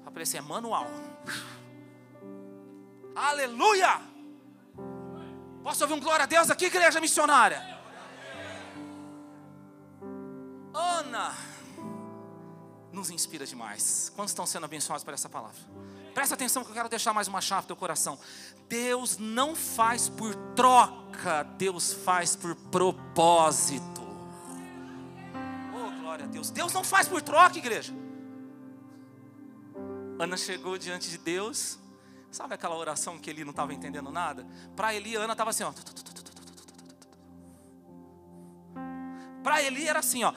Fala 0.00 0.10
para 0.10 0.14
ele 0.14 0.22
assim: 0.22 0.38
é 0.38 0.42
manual. 0.42 0.86
Aleluia! 3.14 4.00
Posso 5.62 5.84
ouvir 5.84 5.94
um 5.94 6.00
glória 6.00 6.24
a 6.24 6.26
Deus 6.26 6.50
aqui, 6.50 6.66
igreja 6.66 7.00
missionária? 7.00 7.78
Ana 10.72 11.34
nos 12.92 13.10
inspira 13.10 13.46
demais. 13.46 14.10
Quantos 14.14 14.32
estão 14.32 14.46
sendo 14.46 14.64
abençoados 14.64 15.04
por 15.04 15.14
essa 15.14 15.28
palavra? 15.28 15.58
Presta 16.14 16.34
atenção 16.34 16.64
que 16.64 16.70
eu 16.70 16.74
quero 16.74 16.88
deixar 16.88 17.12
mais 17.12 17.28
uma 17.28 17.40
chave 17.40 17.62
no 17.62 17.66
teu 17.68 17.76
coração. 17.76 18.18
Deus 18.68 19.16
não 19.18 19.54
faz 19.54 20.08
por 20.08 20.34
troca, 20.54 21.44
Deus 21.56 21.92
faz 21.92 22.34
por 22.34 22.54
propósito. 22.54 23.99
Glória 26.20 26.24
a 26.24 26.26
Deus. 26.26 26.50
Deus 26.50 26.72
não 26.72 26.84
faz 26.84 27.08
por 27.08 27.22
troca, 27.22 27.56
igreja. 27.56 27.92
Ana 30.18 30.36
chegou 30.36 30.76
diante 30.76 31.08
de 31.08 31.18
Deus. 31.18 31.78
Sabe 32.30 32.54
aquela 32.54 32.76
oração 32.76 33.18
que 33.18 33.30
ele 33.30 33.44
não 33.44 33.50
estava 33.50 33.72
entendendo 33.72 34.10
nada? 34.10 34.46
Para 34.76 34.94
Eli, 34.94 35.16
Ana 35.16 35.32
estava 35.32 35.50
assim, 35.50 35.64
ó. 35.64 35.72
Para 39.42 39.62
Eli 39.62 39.88
era 39.88 40.00
assim, 40.00 40.22
ó. 40.22 40.32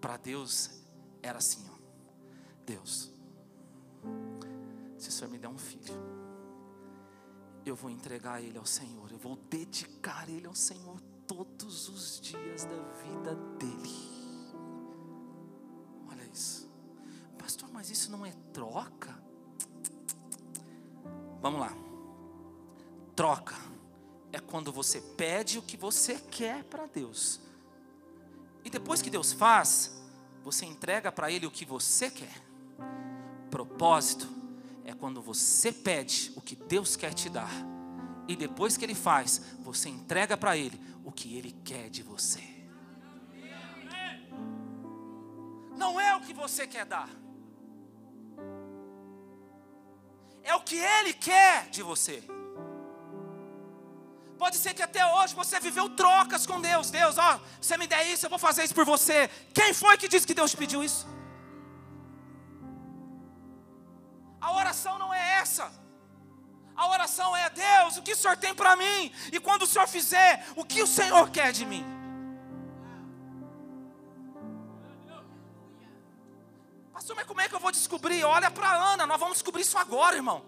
Para 0.00 0.16
Deus 0.16 0.70
era 1.22 1.38
assim, 1.38 1.64
ó. 1.70 1.76
Deus, 2.66 3.12
se 4.98 5.08
o 5.08 5.12
Senhor 5.12 5.30
me 5.30 5.38
der 5.38 5.48
um 5.48 5.56
filho, 5.56 5.94
eu 7.64 7.76
vou 7.76 7.88
entregar 7.88 8.42
ele 8.42 8.58
ao 8.58 8.66
Senhor, 8.66 9.10
eu 9.12 9.18
vou 9.18 9.36
dedicar 9.48 10.28
ele 10.28 10.46
ao 10.46 10.54
Senhor 10.54 11.00
todos 11.26 11.88
os 11.88 12.20
dias 12.20 12.64
da 12.64 12.76
vida 13.02 13.34
dele. 13.58 14.06
Olha 16.10 16.24
isso, 16.32 16.70
pastor, 17.38 17.68
mas 17.72 17.90
isso 17.90 18.10
não 18.10 18.24
é 18.24 18.32
troca? 18.52 19.16
Vamos 21.40 21.60
lá, 21.60 21.72
troca 23.14 23.54
é 24.32 24.38
quando 24.38 24.70
você 24.70 25.00
pede 25.00 25.58
o 25.58 25.62
que 25.62 25.76
você 25.76 26.16
quer 26.30 26.62
para 26.64 26.86
Deus. 26.86 27.40
E 28.62 28.68
depois 28.68 29.00
que 29.00 29.08
Deus 29.08 29.32
faz, 29.32 29.96
você 30.42 30.66
entrega 30.66 31.10
para 31.10 31.30
Ele 31.30 31.46
o 31.46 31.50
que 31.50 31.64
você 31.64 32.10
quer. 32.10 32.42
Propósito 33.50 34.28
é 34.84 34.92
quando 34.92 35.22
você 35.22 35.72
pede 35.72 36.32
o 36.36 36.42
que 36.42 36.54
Deus 36.54 36.96
quer 36.96 37.14
te 37.14 37.30
dar. 37.30 37.50
E 38.28 38.36
depois 38.36 38.76
que 38.76 38.84
Ele 38.84 38.94
faz, 38.94 39.40
você 39.60 39.88
entrega 39.88 40.36
para 40.36 40.56
Ele 40.56 40.78
o 41.08 41.12
que 41.12 41.28
Ele 41.36 41.52
quer 41.64 41.88
de 41.96 42.02
você. 42.02 42.44
Não 45.82 46.00
é 46.00 46.10
o 46.16 46.20
que 46.26 46.34
você 46.42 46.66
quer 46.66 46.84
dar, 46.94 47.08
é 50.42 50.54
o 50.54 50.62
que 50.68 50.78
Ele 50.94 51.12
quer 51.28 51.68
de 51.76 51.82
você. 51.90 52.16
Pode 54.42 54.56
ser 54.62 54.72
que 54.74 54.82
até 54.82 55.02
hoje 55.14 55.34
você 55.34 55.58
viveu 55.66 55.88
trocas 56.02 56.46
com 56.46 56.60
Deus. 56.60 56.90
Deus, 56.90 57.16
ó, 57.16 57.40
você 57.60 57.76
me 57.78 57.86
der 57.86 58.02
isso, 58.12 58.26
eu 58.26 58.30
vou 58.30 58.38
fazer 58.38 58.64
isso 58.64 58.74
por 58.74 58.84
você. 58.84 59.18
Quem 59.58 59.72
foi 59.72 59.96
que 59.96 60.08
disse 60.08 60.26
que 60.26 60.38
Deus 60.40 60.54
pediu 60.54 60.82
isso? 60.88 61.06
A 64.40 64.52
oração 64.60 64.98
não 64.98 65.12
é 65.14 65.22
essa. 65.40 65.85
O 67.96 68.02
que 68.02 68.12
o 68.12 68.16
Senhor 68.16 68.36
tem 68.36 68.54
para 68.54 68.76
mim? 68.76 69.12
E 69.32 69.40
quando 69.40 69.62
o 69.62 69.66
Senhor 69.66 69.86
fizer, 69.86 70.46
o 70.56 70.64
que 70.64 70.82
o 70.82 70.86
Senhor 70.86 71.30
quer 71.30 71.52
de 71.52 71.64
mim? 71.64 71.84
Pastor, 76.92 77.14
mas 77.14 77.26
como 77.26 77.40
é 77.40 77.48
que 77.48 77.54
eu 77.54 77.60
vou 77.60 77.70
descobrir? 77.70 78.24
Olha 78.24 78.50
para 78.50 78.72
Ana, 78.92 79.06
nós 79.06 79.20
vamos 79.20 79.34
descobrir 79.34 79.62
isso 79.62 79.78
agora, 79.78 80.16
irmão. 80.16 80.44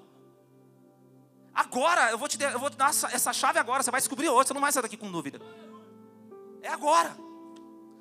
Agora, 1.55 2.11
eu 2.11 2.19
vou 2.19 2.29
te, 2.29 2.41
eu 2.43 2.59
vou 2.59 2.71
te 2.71 2.77
dar 2.77 2.91
essa, 2.91 3.09
essa 3.09 3.33
chave 3.33 3.59
agora, 3.59 3.83
você 3.83 3.91
vai 3.91 4.01
descobrir 4.01 4.29
hoje, 4.29 4.49
você 4.49 4.55
não 4.55 4.61
vai 4.61 4.73
sair 4.73 4.83
daqui 4.83 4.97
com 4.97 5.11
dúvida. 5.11 5.41
É 6.63 6.69
agora. 6.69 7.17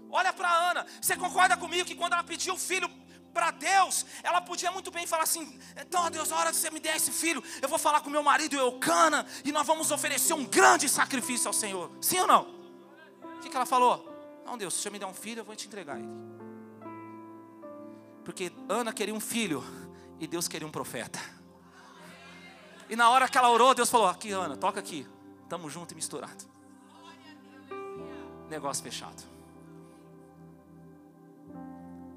Olha 0.10 0.32
para 0.32 0.50
Ana, 0.50 0.86
você 1.02 1.18
concorda 1.18 1.58
comigo 1.58 1.86
que 1.86 1.96
quando 1.96 2.14
ela 2.14 2.24
pediu 2.24 2.54
o 2.54 2.58
filho 2.58 2.90
para 3.38 3.52
Deus, 3.52 4.04
ela 4.24 4.42
podia 4.42 4.72
muito 4.72 4.90
bem 4.90 5.06
falar 5.06 5.22
assim: 5.22 5.60
então, 5.80 6.10
Deus, 6.10 6.32
a 6.32 6.38
hora 6.38 6.50
que 6.50 6.56
você 6.56 6.72
me 6.72 6.80
der 6.80 6.96
esse 6.96 7.12
filho, 7.12 7.44
eu 7.62 7.70
vou 7.70 7.78
falar 7.78 8.02
com 8.02 8.10
meu 8.10 8.24
marido 8.24 8.56
Eucana 8.56 9.28
e 9.46 9.52
nós 9.52 9.68
vamos 9.68 9.92
oferecer 9.92 10.34
um 10.34 10.44
grande 10.44 10.90
sacrifício 10.90 11.48
ao 11.48 11.54
Senhor. 11.54 11.92
Sim 12.02 12.20
ou 12.22 12.26
não? 12.26 12.48
O 13.22 13.40
que, 13.40 13.48
que 13.48 13.56
ela 13.56 13.68
falou? 13.68 14.12
Não, 14.44 14.58
Deus, 14.58 14.74
se 14.74 14.80
o 14.80 14.82
Senhor 14.82 14.94
me 14.94 14.98
der 14.98 15.06
um 15.06 15.14
filho, 15.14 15.42
eu 15.42 15.46
vou 15.46 15.56
te 15.56 15.68
entregar 15.68 16.00
ele. 16.00 16.10
Porque 18.26 18.52
Ana 18.68 18.92
queria 18.92 19.14
um 19.14 19.20
filho 19.20 19.64
e 20.20 20.26
Deus 20.26 20.48
queria 20.48 20.68
um 20.68 20.72
profeta. 20.72 21.20
E 22.90 22.96
na 22.96 23.08
hora 23.12 23.30
que 23.30 23.38
ela 23.38 23.52
orou, 23.52 23.76
Deus 23.76 23.88
falou: 23.88 24.08
Aqui, 24.08 24.32
Ana, 24.32 24.58
toca 24.58 24.80
aqui. 24.80 25.08
Tamo 25.48 25.70
junto 25.70 25.92
e 25.92 25.96
misturado. 25.96 26.44
Negócio 28.50 28.84
fechado. 28.84 29.22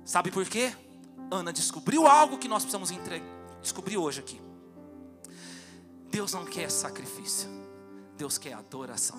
Sabe 0.02 0.30
por 0.30 0.46
quê? 0.46 0.74
Ana 1.31 1.53
descobriu 1.53 2.07
algo 2.07 2.38
que 2.38 2.49
nós 2.49 2.64
precisamos 2.64 2.90
descobrir 3.62 3.97
hoje 3.97 4.21
aqui. 4.21 4.40
Deus 6.11 6.33
não 6.33 6.45
quer 6.45 6.71
sacrifício, 6.71 7.49
Deus 8.16 8.37
quer 8.37 8.55
adoração. 8.55 9.19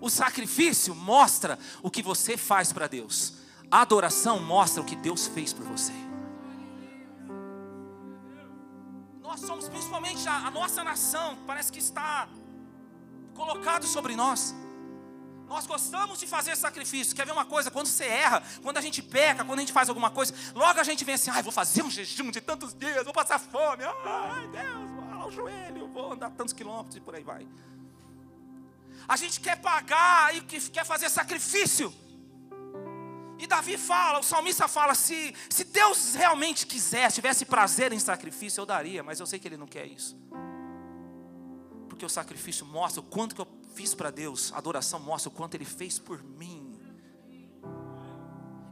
O 0.00 0.10
sacrifício 0.10 0.94
mostra 0.94 1.58
o 1.82 1.90
que 1.90 2.02
você 2.02 2.36
faz 2.36 2.72
para 2.72 2.86
Deus. 2.86 3.34
A 3.70 3.82
adoração 3.82 4.40
mostra 4.40 4.82
o 4.82 4.84
que 4.84 4.96
Deus 4.96 5.26
fez 5.26 5.52
por 5.52 5.64
você. 5.64 5.92
Nós 9.20 9.40
somos 9.40 9.68
principalmente 9.68 10.26
a, 10.28 10.46
a 10.46 10.50
nossa 10.50 10.82
nação, 10.82 11.38
parece 11.46 11.70
que 11.70 11.78
está 11.78 12.28
colocado 13.34 13.86
sobre 13.86 14.16
nós. 14.16 14.54
Nós 15.48 15.66
gostamos 15.66 16.18
de 16.18 16.26
fazer 16.26 16.56
sacrifício. 16.56 17.16
Quer 17.16 17.24
ver 17.26 17.32
uma 17.32 17.44
coisa? 17.44 17.70
Quando 17.70 17.86
você 17.86 18.04
erra, 18.04 18.42
quando 18.62 18.76
a 18.76 18.80
gente 18.80 19.02
peca, 19.02 19.44
quando 19.44 19.58
a 19.58 19.62
gente 19.62 19.72
faz 19.72 19.88
alguma 19.88 20.10
coisa, 20.10 20.34
logo 20.54 20.78
a 20.78 20.84
gente 20.84 21.04
vem 21.04 21.14
assim: 21.14 21.30
ai, 21.30 21.42
vou 21.42 21.52
fazer 21.52 21.82
um 21.82 21.90
jejum 21.90 22.30
de 22.30 22.40
tantos 22.40 22.74
dias, 22.74 23.04
vou 23.04 23.14
passar 23.14 23.38
fome. 23.38 23.84
Ai, 23.84 24.46
Deus, 24.48 24.90
vou 24.90 25.08
o 25.28 25.30
joelho, 25.30 25.88
vou 25.88 26.12
andar 26.12 26.30
tantos 26.30 26.52
quilômetros 26.52 26.96
e 26.96 27.00
por 27.00 27.14
aí 27.14 27.22
vai. 27.22 27.46
A 29.06 29.16
gente 29.16 29.40
quer 29.40 29.56
pagar 29.56 30.34
e 30.34 30.40
quer 30.40 30.84
fazer 30.84 31.08
sacrifício. 31.08 31.94
E 33.38 33.46
Davi 33.46 33.78
fala, 33.78 34.18
o 34.18 34.22
salmista 34.22 34.66
fala: 34.66 34.94
se, 34.94 35.34
se 35.48 35.64
Deus 35.64 36.14
realmente 36.14 36.66
quisesse, 36.66 37.16
tivesse 37.16 37.44
prazer 37.44 37.92
em 37.92 37.98
sacrifício, 37.98 38.60
eu 38.60 38.66
daria, 38.66 39.02
mas 39.02 39.20
eu 39.20 39.26
sei 39.26 39.38
que 39.38 39.46
Ele 39.46 39.56
não 39.56 39.66
quer 39.66 39.86
isso. 39.86 40.18
Porque 41.88 42.04
o 42.04 42.08
sacrifício 42.08 42.66
mostra 42.66 43.00
o 43.00 43.04
quanto 43.04 43.34
que 43.34 43.40
eu 43.40 43.46
fiz 43.78 43.94
para 43.94 44.10
Deus, 44.10 44.52
a 44.52 44.58
adoração 44.58 44.98
mostra 44.98 45.28
o 45.28 45.32
quanto 45.32 45.54
Ele 45.54 45.64
fez 45.64 46.00
por 46.00 46.20
mim. 46.20 46.76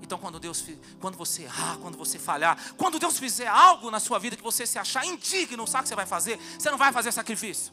Então, 0.02 0.18
quando 0.18 0.40
Deus, 0.40 0.64
quando 1.00 1.16
você 1.16 1.44
errar, 1.44 1.78
quando 1.78 1.96
você 1.96 2.18
falhar, 2.18 2.74
quando 2.76 2.98
Deus 2.98 3.16
fizer 3.16 3.46
algo 3.46 3.88
na 3.88 4.00
sua 4.00 4.18
vida 4.18 4.36
que 4.36 4.42
você 4.42 4.66
se 4.66 4.80
achar 4.80 5.06
indigno, 5.06 5.64
sabe 5.64 5.82
o 5.82 5.82
que 5.84 5.88
você 5.90 5.94
vai 5.94 6.06
fazer? 6.06 6.36
Você 6.58 6.68
não 6.72 6.78
vai 6.78 6.92
fazer 6.92 7.12
sacrifício. 7.12 7.72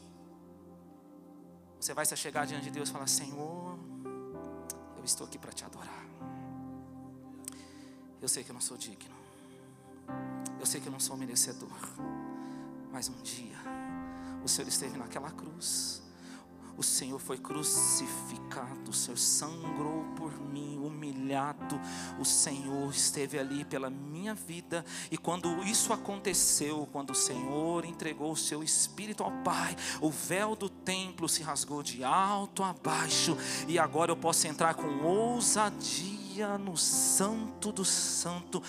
Você 1.79 1.91
vai 1.95 2.05
se 2.05 2.15
chegar 2.15 2.45
diante 2.45 2.65
de 2.65 2.71
Deus 2.71 2.89
e 2.89 2.91
falar: 2.91 3.07
Senhor, 3.07 3.79
eu 4.97 5.03
estou 5.03 5.25
aqui 5.25 5.39
para 5.39 5.51
te 5.51 5.65
adorar. 5.65 6.05
Eu 8.21 8.29
sei 8.29 8.43
que 8.43 8.51
eu 8.51 8.53
não 8.53 8.61
sou 8.61 8.77
digno. 8.77 9.15
Eu 10.59 10.67
sei 10.67 10.79
que 10.79 10.87
eu 10.87 10.91
não 10.91 10.99
sou 10.99 11.17
merecedor. 11.17 11.79
Mas 12.91 13.09
um 13.09 13.19
dia, 13.23 13.57
o 14.43 14.47
Senhor 14.47 14.67
esteve 14.67 14.97
naquela 14.97 15.31
cruz 15.31 16.02
o 16.77 16.83
Senhor 16.83 17.19
foi 17.19 17.37
crucificado, 17.37 18.89
o 18.89 18.93
Senhor 18.93 19.17
sangrou 19.17 20.03
por 20.15 20.31
mim, 20.39 20.79
humilhado. 20.83 21.79
O 22.19 22.25
Senhor 22.25 22.89
esteve 22.91 23.37
ali 23.39 23.63
pela 23.65 23.89
minha 23.89 24.33
vida. 24.33 24.85
E 25.11 25.17
quando 25.17 25.63
isso 25.63 25.93
aconteceu, 25.93 26.87
quando 26.91 27.11
o 27.11 27.15
Senhor 27.15 27.85
entregou 27.85 28.31
o 28.31 28.37
seu 28.37 28.63
espírito 28.63 29.23
ao 29.23 29.31
Pai, 29.43 29.75
o 30.01 30.09
véu 30.09 30.55
do 30.55 30.69
templo 30.69 31.27
se 31.29 31.43
rasgou 31.43 31.83
de 31.83 32.03
alto 32.03 32.63
a 32.63 32.73
baixo. 32.73 33.37
E 33.67 33.77
agora 33.77 34.11
eu 34.11 34.17
posso 34.17 34.47
entrar 34.47 34.73
com 34.73 35.03
ousadia 35.03 36.57
no 36.57 36.75
Santo 36.75 37.71
do 37.71 37.85
Santo, 37.85 38.61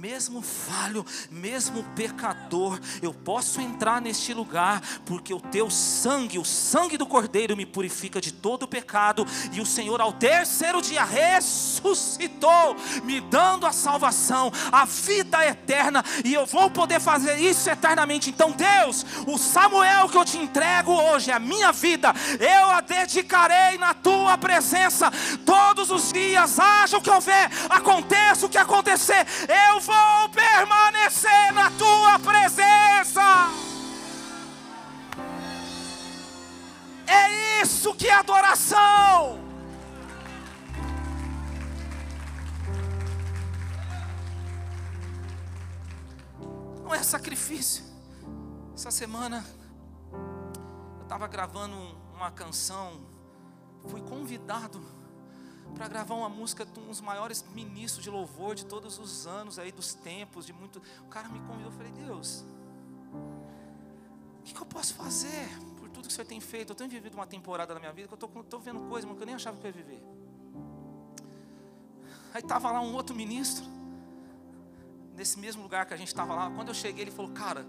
mesmo 0.00 0.40
falho, 0.40 1.04
mesmo 1.30 1.84
pecador, 1.94 2.80
eu 3.02 3.12
posso 3.12 3.60
entrar 3.60 4.00
neste 4.00 4.32
lugar, 4.32 4.80
porque 5.04 5.34
o 5.34 5.40
teu 5.40 5.68
sangue, 5.70 6.38
o 6.38 6.44
sangue 6.44 6.96
do 6.96 7.04
Cordeiro, 7.04 7.54
me 7.54 7.66
purifica 7.66 8.18
de 8.18 8.32
todo 8.32 8.62
o 8.62 8.68
pecado, 8.68 9.26
e 9.52 9.60
o 9.60 9.66
Senhor, 9.66 10.00
ao 10.00 10.14
terceiro 10.14 10.80
dia, 10.80 11.04
ressuscitou, 11.04 12.74
me 13.04 13.20
dando 13.20 13.66
a 13.66 13.72
salvação, 13.72 14.50
a 14.72 14.86
vida 14.86 15.44
eterna, 15.44 16.02
e 16.24 16.32
eu 16.32 16.46
vou 16.46 16.70
poder 16.70 16.98
fazer 16.98 17.36
isso 17.36 17.68
eternamente. 17.68 18.30
Então, 18.30 18.52
Deus, 18.52 19.04
o 19.26 19.36
Samuel 19.36 20.08
que 20.08 20.16
eu 20.16 20.24
te 20.24 20.38
entrego 20.38 20.92
hoje, 20.92 21.30
a 21.30 21.38
minha 21.38 21.72
vida, 21.72 22.14
eu 22.38 22.70
a 22.70 22.80
dedicarei 22.80 23.76
na 23.76 23.92
tua 23.92 24.38
presença 24.38 25.10
todos 25.44 25.90
os 25.90 26.10
dias, 26.10 26.58
haja 26.58 26.96
o 26.96 27.02
que 27.02 27.10
houver, 27.10 27.50
aconteça 27.68 28.46
o 28.46 28.48
que 28.48 28.56
acontecer, 28.56 29.26
eu 29.68 29.80
vou 29.80 29.89
permanecer 30.32 31.52
na 31.52 31.70
tua 31.72 32.18
presença. 32.18 33.22
É 37.06 37.62
isso 37.62 37.94
que 37.94 38.06
é 38.06 38.14
adoração. 38.14 39.40
Não 46.82 46.94
é 46.94 47.02
sacrifício. 47.02 47.84
Essa 48.74 48.90
semana 48.90 49.44
eu 50.12 51.02
estava 51.02 51.26
gravando 51.26 51.76
uma 52.14 52.30
canção, 52.30 53.00
fui 53.88 54.00
convidado 54.00 54.80
para 55.74 55.88
gravar 55.88 56.14
uma 56.14 56.28
música 56.28 56.64
de 56.64 56.78
um 56.78 56.86
dos 56.86 57.00
maiores 57.00 57.44
ministros 57.54 58.02
de 58.02 58.10
louvor 58.10 58.54
de 58.54 58.64
todos 58.66 58.98
os 58.98 59.26
anos 59.26 59.58
aí 59.58 59.72
dos 59.72 59.94
tempos, 59.94 60.46
de 60.46 60.52
muito. 60.52 60.80
O 61.00 61.08
cara 61.08 61.28
me 61.28 61.38
convidou, 61.40 61.70
eu 61.70 61.76
falei, 61.76 61.92
Deus, 61.92 62.44
o 64.40 64.42
que, 64.44 64.54
que, 64.54 64.60
eu 64.60 64.66
posso 64.66 64.94
fazer 64.94 65.48
por 65.76 65.88
tudo 65.88 66.06
que 66.06 66.12
o 66.12 66.14
Senhor 66.14 66.26
tem 66.26 66.40
feito? 66.40 66.70
Eu 66.70 66.76
tenho 66.76 66.90
vivido 66.90 67.14
uma 67.14 67.26
temporada 67.26 67.74
na 67.74 67.80
minha 67.80 67.92
vida 67.92 68.08
que 68.08 68.14
eu 68.14 68.40
estou 68.40 68.60
vendo 68.60 68.80
coisas 68.88 69.10
que 69.10 69.22
eu 69.22 69.26
nem 69.26 69.34
achava 69.34 69.56
que 69.56 69.66
eu 69.66 69.70
ia 69.70 69.76
viver. 69.76 70.02
Aí 72.32 72.40
estava 72.40 72.70
lá 72.70 72.80
um 72.80 72.94
outro 72.94 73.14
ministro, 73.14 73.64
nesse 75.16 75.38
mesmo 75.38 75.62
lugar 75.62 75.84
que 75.86 75.94
a 75.94 75.96
gente 75.96 76.08
estava 76.08 76.34
lá. 76.34 76.50
Quando 76.50 76.68
eu 76.68 76.74
cheguei, 76.74 77.04
ele 77.04 77.10
falou, 77.10 77.32
cara, 77.32 77.66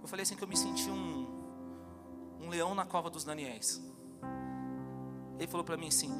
eu 0.00 0.08
falei 0.08 0.22
assim 0.22 0.36
que 0.36 0.44
eu 0.44 0.48
me 0.48 0.56
senti 0.56 0.88
um, 0.88 1.26
um 2.40 2.48
leão 2.48 2.74
na 2.74 2.84
cova 2.86 3.10
dos 3.10 3.24
Daniéis. 3.24 3.82
Ele 5.38 5.46
falou 5.46 5.64
para 5.64 5.76
mim 5.76 5.88
assim: 5.88 6.10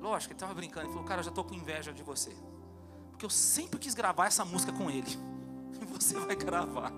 Lógico, 0.00 0.32
ele 0.32 0.36
estava 0.36 0.54
brincando. 0.54 0.86
Ele 0.86 0.92
falou: 0.92 1.06
Cara, 1.06 1.20
eu 1.20 1.24
já 1.24 1.30
estou 1.30 1.44
com 1.44 1.54
inveja 1.54 1.92
de 1.92 2.02
você. 2.02 2.34
Porque 3.10 3.24
eu 3.24 3.30
sempre 3.30 3.78
quis 3.78 3.94
gravar 3.94 4.26
essa 4.26 4.44
música 4.44 4.72
com 4.72 4.90
ele. 4.90 5.10
E 5.80 5.84
você 5.86 6.18
vai 6.18 6.36
gravar. 6.36 6.92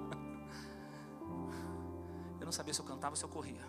Eu 2.41 2.45
não 2.45 2.51
sabia 2.51 2.75
se 2.75 2.81
eu 2.81 2.85
cantava 2.85 3.13
ou 3.13 3.17
se 3.17 3.23
eu 3.25 3.29
corria. 3.29 3.65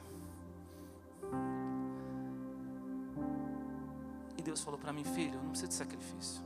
E 4.36 4.42
Deus 4.42 4.62
falou 4.62 4.80
para 4.80 4.92
mim: 4.92 5.04
Filho, 5.04 5.36
não 5.36 5.50
precisa 5.50 5.68
de 5.68 5.76
sacrifício. 5.76 6.42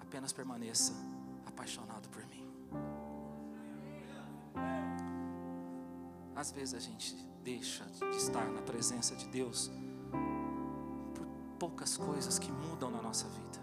Apenas 0.00 0.32
permaneça 0.32 0.92
apaixonado 1.46 2.08
por 2.08 2.26
mim. 2.26 2.44
Às 6.34 6.50
vezes 6.50 6.74
a 6.74 6.80
gente 6.80 7.16
deixa 7.42 7.84
de 7.84 8.16
estar 8.16 8.46
na 8.50 8.62
presença 8.62 9.14
de 9.16 9.26
Deus 9.26 9.70
por 11.14 11.26
poucas 11.58 11.96
coisas 11.96 12.38
que 12.38 12.50
mudam 12.50 12.90
na 12.90 13.02
nossa 13.02 13.26
vida. 13.28 13.60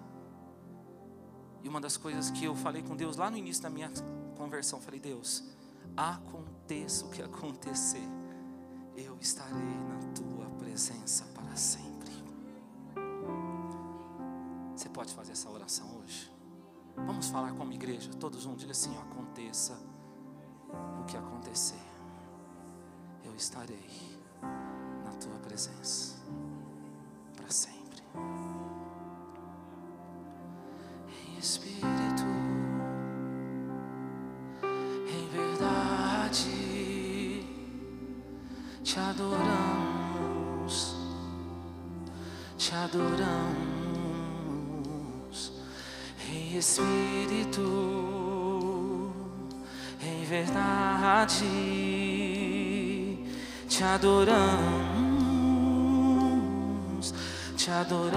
E 1.63 1.67
uma 1.67 1.81
das 1.81 1.97
coisas 1.97 2.29
que 2.29 2.45
eu 2.45 2.55
falei 2.55 2.81
com 2.81 2.95
Deus 2.95 3.17
lá 3.17 3.29
no 3.29 3.37
início 3.37 3.63
da 3.63 3.69
minha 3.69 3.91
conversão, 4.37 4.79
falei: 4.81 4.99
Deus, 4.99 5.43
aconteça 5.95 7.05
o 7.05 7.09
que 7.09 7.21
acontecer, 7.21 8.07
eu 8.95 9.17
estarei 9.19 9.53
na 9.57 9.99
tua 10.13 10.49
presença 10.57 11.25
para 11.33 11.55
sempre. 11.55 12.09
Você 14.75 14.87
pode 14.89 15.13
fazer 15.13 15.33
essa 15.33 15.49
oração 15.49 15.99
hoje? 15.99 16.31
Vamos 16.95 17.27
falar 17.27 17.53
como 17.53 17.71
igreja, 17.73 18.09
todos 18.13 18.41
juntos, 18.41 18.61
diga 18.61 18.71
assim: 18.71 18.95
aconteça 18.97 19.77
o 21.01 21.05
que 21.05 21.17
acontecer 21.17 21.88
estarei 23.35 24.19
na 25.03 25.11
tua 25.11 25.37
presença 25.39 26.15
para 27.35 27.49
sempre. 27.49 28.03
Em 31.27 31.37
espírito, 31.37 32.23
em 35.07 35.27
verdade, 35.29 36.49
te 38.83 38.99
adoramos, 38.99 40.95
te 42.57 42.75
adoramos. 42.75 43.59
Em 46.31 46.57
espírito, 46.57 47.61
em 50.01 50.23
verdade 50.25 52.08
te 53.79 53.85
adoramos, 53.85 54.33
te 57.55 57.71
adoramos, 57.71 58.11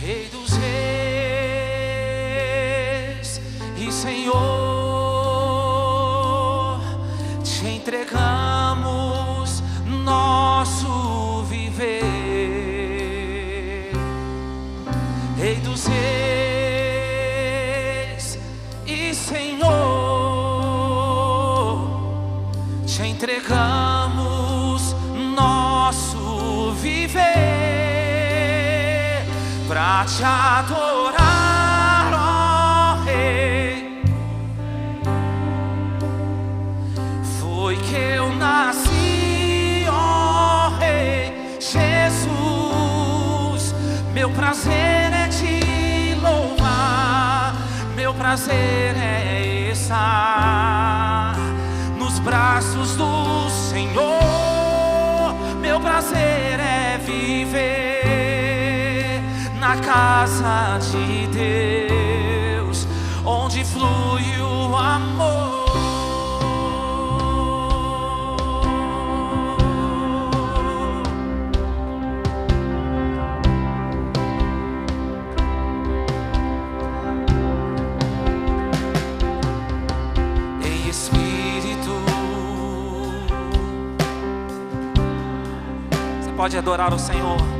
Rei 0.00 0.30
dos 0.32 0.50
Reis 0.56 0.91
pra 30.22 30.22
te 30.22 30.24
adorar, 30.24 32.12
ó 32.14 32.94
Rei. 33.04 34.00
Foi 37.40 37.76
que 37.76 37.96
eu 37.96 38.32
nasci, 38.36 39.84
ó 39.88 40.68
Rei 40.78 41.58
Jesus. 41.58 42.30
Meu 44.14 44.30
prazer 44.30 45.12
é 45.12 45.28
te 45.28 46.14
louvar, 46.22 47.56
meu 47.96 48.14
prazer 48.14 48.96
é 48.96 49.70
estar 49.72 51.34
nos 51.98 52.20
braços 52.20 52.94
do 52.96 53.50
Senhor. 53.50 55.34
Meu 55.60 55.80
prazer 55.80 56.60
é 56.60 56.98
viver 56.98 57.91
casa 59.92 60.78
de 60.78 61.26
Deus, 61.26 62.88
onde 63.26 63.62
flui 63.62 64.40
o 64.40 64.74
amor. 64.74 65.52
em 80.64 80.88
espírito. 80.88 81.90
Você 86.18 86.32
pode 86.34 86.56
adorar 86.56 86.94
o 86.94 86.98
Senhor. 86.98 87.51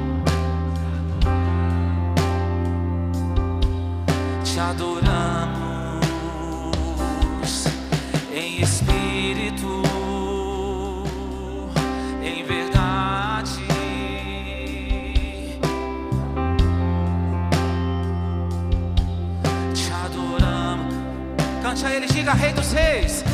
Diga 22.22 22.34
Rei 22.34 22.52
dos 22.52 22.70
Reis, 22.72 23.24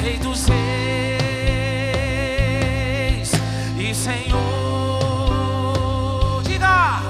Rei 0.00 0.18
dos 0.18 0.46
Reis 0.46 0.62
e 3.76 3.92
Senhor. 3.92 4.40
Diga, 6.44 7.02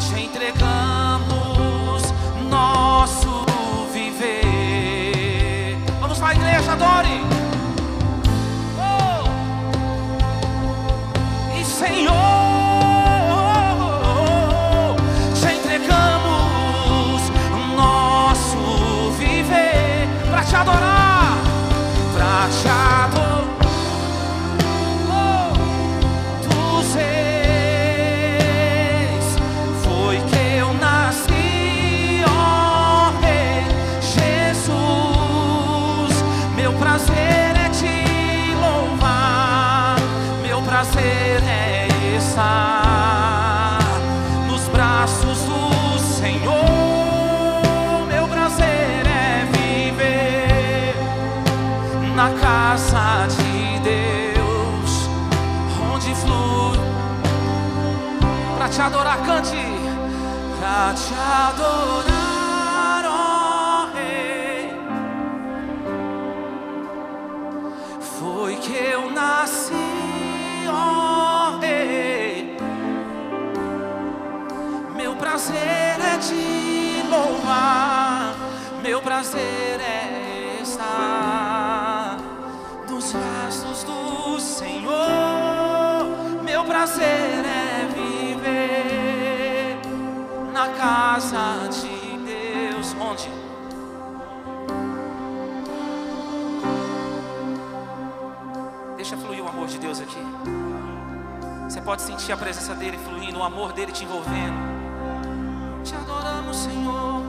te 0.00 0.20
entregamos 0.20 2.02
nosso 2.50 3.46
viver. 3.92 5.78
Vamos 6.00 6.18
lá, 6.18 6.34
igreja, 6.34 6.72
adore. 6.72 7.22
Oh. 8.76 9.22
E 11.56 11.64
Senhor, 11.64 12.19
te 60.94 61.14
adorar, 61.14 63.04
ó 63.06 63.86
Rei. 63.94 64.72
Foi 68.00 68.56
que 68.56 68.74
eu 68.74 69.10
nasci, 69.10 69.74
ó 70.68 71.58
Rei. 71.60 72.56
Meu 74.96 75.14
prazer 75.16 75.56
é 75.56 76.18
te 76.18 77.04
louvar, 77.08 78.34
meu 78.82 79.00
prazer 79.00 79.80
é 79.80 80.60
estar 80.62 82.18
nos 82.88 83.12
braços 83.12 83.84
do 83.84 84.40
Senhor. 84.40 84.90
Meu 86.42 86.64
prazer 86.64 87.44
é 87.44 87.59
na 90.60 90.68
casa 90.68 91.68
de 91.70 91.88
Deus. 92.18 92.94
Onde? 93.00 93.30
Deixa 98.96 99.16
fluir 99.16 99.42
o 99.42 99.48
amor 99.48 99.66
de 99.68 99.78
Deus 99.78 100.00
aqui. 100.00 100.22
Você 101.64 101.80
pode 101.80 102.02
sentir 102.02 102.32
a 102.32 102.36
presença 102.36 102.74
dele 102.74 102.98
fluindo, 102.98 103.38
o 103.38 103.42
amor 103.42 103.72
dele 103.72 103.90
te 103.90 104.04
envolvendo. 104.04 104.60
Te 105.82 105.94
adoramos, 105.94 106.56
Senhor. 106.56 107.22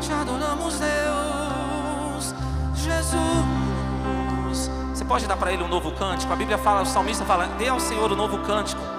Te 0.00 0.12
adoramos, 0.12 0.78
Deus. 0.78 2.34
Jesus. 2.76 4.70
Você 4.94 5.04
pode 5.04 5.26
dar 5.26 5.36
para 5.36 5.52
ele 5.52 5.62
um 5.62 5.68
novo 5.68 5.92
cântico? 5.92 6.32
A 6.32 6.36
Bíblia 6.36 6.56
fala, 6.56 6.80
o 6.80 6.86
salmista 6.86 7.26
fala: 7.26 7.46
dê 7.58 7.68
ao 7.68 7.78
Senhor 7.78 8.10
um 8.10 8.16
novo 8.16 8.38
cântico. 8.38 8.95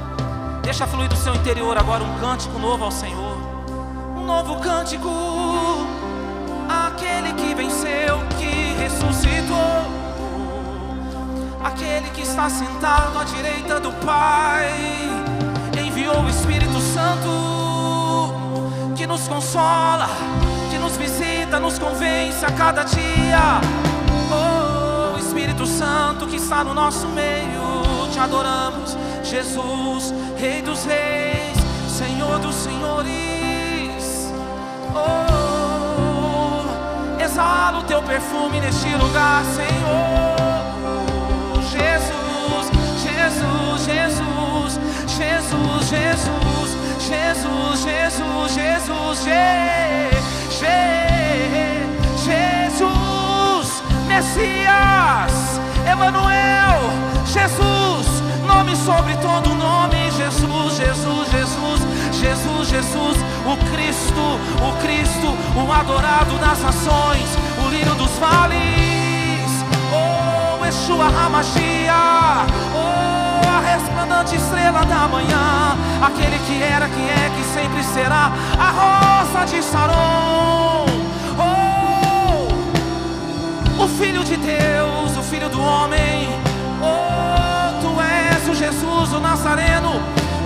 Deixa 0.67 0.85
fluir 0.85 1.07
do 1.07 1.15
seu 1.15 1.33
interior 1.33 1.77
agora 1.77 2.03
um 2.03 2.19
cântico 2.19 2.59
novo 2.59 2.83
ao 2.83 2.91
Senhor. 2.91 3.37
Um 4.17 4.25
novo 4.25 4.59
cântico. 4.59 5.09
Aquele 6.67 7.31
que 7.31 7.55
venceu, 7.55 8.19
que 8.37 8.73
ressuscitou. 8.77 9.57
Aquele 11.63 12.09
que 12.09 12.21
está 12.21 12.49
sentado 12.49 13.17
à 13.17 13.23
direita 13.23 13.79
do 13.79 13.93
Pai 14.05 14.69
enviou 15.81 16.23
o 16.23 16.29
Espírito 16.29 16.81
Santo 16.81 18.33
que 18.93 19.07
nos 19.07 19.25
consola, 19.25 20.09
que 20.69 20.77
nos 20.77 20.97
visita, 20.97 21.61
nos 21.61 21.79
convence 21.79 22.45
a 22.45 22.51
cada 22.51 22.83
dia. 22.83 23.61
Oh, 24.29 25.17
Espírito 25.17 25.65
Santo 25.65 26.27
que 26.27 26.35
está 26.35 26.61
no 26.65 26.73
nosso 26.73 27.07
meio, 27.07 28.11
te 28.11 28.19
adoramos, 28.19 28.97
Jesus, 29.29 30.13
Rei 30.37 30.61
dos 30.61 30.85
Reis, 30.85 31.57
Senhor 31.89 32.39
dos 32.39 32.55
Senhores. 32.55 34.31
Oh, 34.95 36.63
exala 37.21 37.79
o 37.79 37.83
teu 37.83 38.01
perfume 38.03 38.61
neste 38.61 38.87
lugar, 38.95 39.43
Senhor. 39.53 40.37
Jesus, 41.69 42.71
Jesus, 43.03 43.85
Jesus, 43.85 44.79
Jesus, 45.17 45.89
Jesus, 45.89 46.77
Jesus, 47.01 47.83
Jesus, 47.83 48.51
Jesus, 48.53 49.23
Je- 49.25 50.09
Je- 50.59 51.87
Jesus, 52.25 53.67
Messias, 54.07 55.59
Emanuel, 55.85 56.79
Jesus, 57.25 58.07
nome 58.47 58.75
sobre 58.75 59.15
todo 59.17 59.53
nome, 59.53 60.09
Jesus, 60.11 60.77
Jesus, 60.77 61.29
Jesus, 61.29 61.81
Jesus, 62.13 62.69
Jesus, 62.69 63.17
o 63.45 63.57
Cristo, 63.71 64.39
o 64.63 64.71
Cristo, 64.81 65.37
o 65.55 65.71
adorado 65.71 66.37
das 66.39 66.59
nações, 66.61 67.27
o 67.63 67.69
lírio 67.69 67.93
dos 67.95 68.11
vales, 68.17 69.51
oh 69.91 70.65
Yeshua 70.65 71.05
Hamashia, 71.05 71.93
oh 72.73 73.47
a 73.47 73.59
resplandante 73.59 74.35
estrela 74.35 74.83
da 74.85 75.07
manhã, 75.07 75.77
aquele 76.01 76.39
que 76.39 76.63
era, 76.63 76.87
que 76.87 77.01
é, 77.01 77.31
que 77.35 77.43
sempre 77.53 77.83
será, 77.83 78.31
a 78.57 78.71
rosa 78.71 79.45
de 79.45 79.61
Saron, 79.61 80.85
oh 81.37 82.47
o 83.83 83.87
Filho 83.87 84.23
de 84.23 84.37
Deus, 84.37 84.66
o 89.17 89.19
Jesus, 89.19 89.19
o 89.19 89.19
Nazareno, 89.19 90.01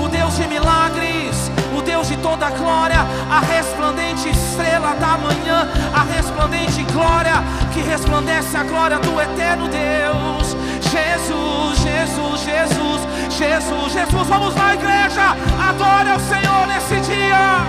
Deus 0.10 0.36
de 0.36 0.48
milagres, 0.48 1.52
o 1.78 1.82
Deus 1.82 2.08
de 2.08 2.18
toda 2.18 2.50
glória, 2.50 3.06
a 3.30 3.40
resplandente 3.40 4.30
estrela 4.30 4.96
da 4.96 5.18
manhã, 5.18 5.70
a 5.94 6.04
resplandente 6.04 6.84
glória 6.92 7.44
que 7.74 7.82
resplandece 7.82 8.58
a 8.58 8.64
glória 8.64 9.00
do 9.00 9.20
eterno 9.20 9.68
Deus. 9.68 10.56
Jesus, 10.90 11.80
Jesus, 11.80 12.42
Jesus, 12.42 13.02
Jesus, 13.30 13.94
Jesus. 13.94 14.28
Vamos 14.28 14.56
lá, 14.56 14.74
igreja, 14.74 15.36
adore 15.70 16.10
ao 16.10 16.20
Senhor 16.20 16.68
nesse 16.68 17.00
dia. 17.10 17.62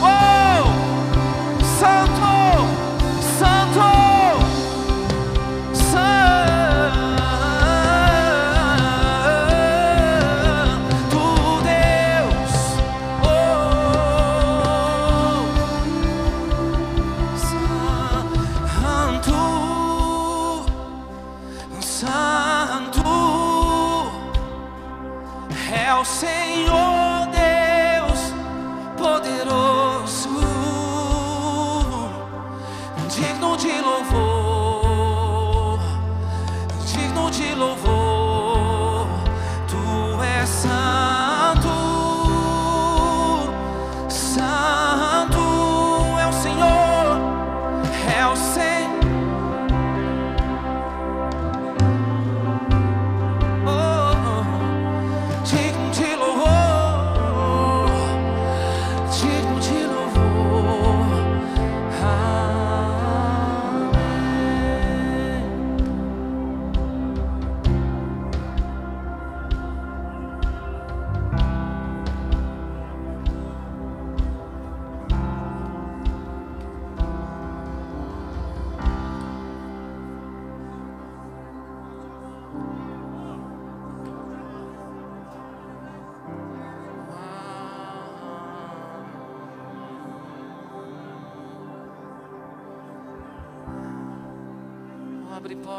Oh, 0.00 0.72
Santo, 1.78 2.68
Santo. 3.38 4.13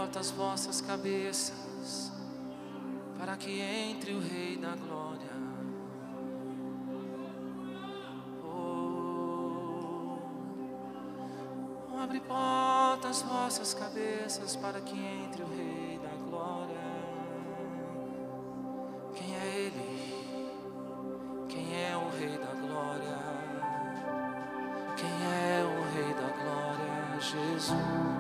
Abre 0.06 0.20
as 0.20 0.30
vossas 0.32 0.82
cabeças, 0.82 2.12
para 3.18 3.36
que 3.36 3.60
entre 3.60 4.14
o 4.14 4.20
Rei 4.20 4.56
da 4.58 4.76
Glória. 4.76 5.34
Oh, 8.44 10.18
abre 12.02 12.20
porta 12.20 13.10
as 13.10 13.24
vossas 13.24 13.74
cabeças, 13.74 14.56
para 14.56 14.80
que 14.80 14.96
entre 14.96 15.42
o 15.42 15.48
Rei 15.48 16.00
da 16.00 16.16
Glória. 16.30 16.86
Quem 19.16 19.36
é 19.36 19.56
Ele? 19.58 20.06
Quem 21.50 21.84
é 21.84 21.98
o 21.98 22.10
Rei 22.16 22.38
da 22.38 22.54
Glória? 22.54 23.18
Quem 24.98 25.10
é 25.10 25.64
o 25.64 25.82
Rei 25.94 26.14
da 26.14 26.30
Glória? 26.38 26.56
Jesus, 27.20 28.15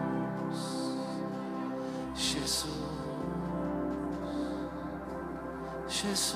Jesus, 5.87 6.35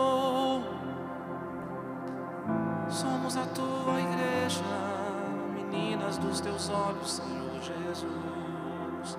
Somos 3.31 3.37
a 3.37 3.53
tua 3.53 4.01
igreja, 4.01 4.61
meninas 5.53 6.17
dos 6.17 6.41
teus 6.41 6.69
olhos, 6.69 7.13
Senhor 7.13 7.61
Jesus. 7.61 9.17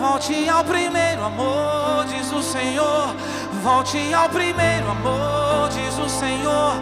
Volte 0.00 0.48
ao 0.48 0.64
primeiro 0.64 1.24
amor, 1.24 2.04
diz 2.06 2.32
o 2.32 2.42
Senhor. 2.42 3.14
Volte 3.62 4.12
ao 4.14 4.28
primeiro 4.30 4.90
amor, 4.90 5.39
diz 5.70 5.98
o 5.98 6.08
Senhor. 6.08 6.74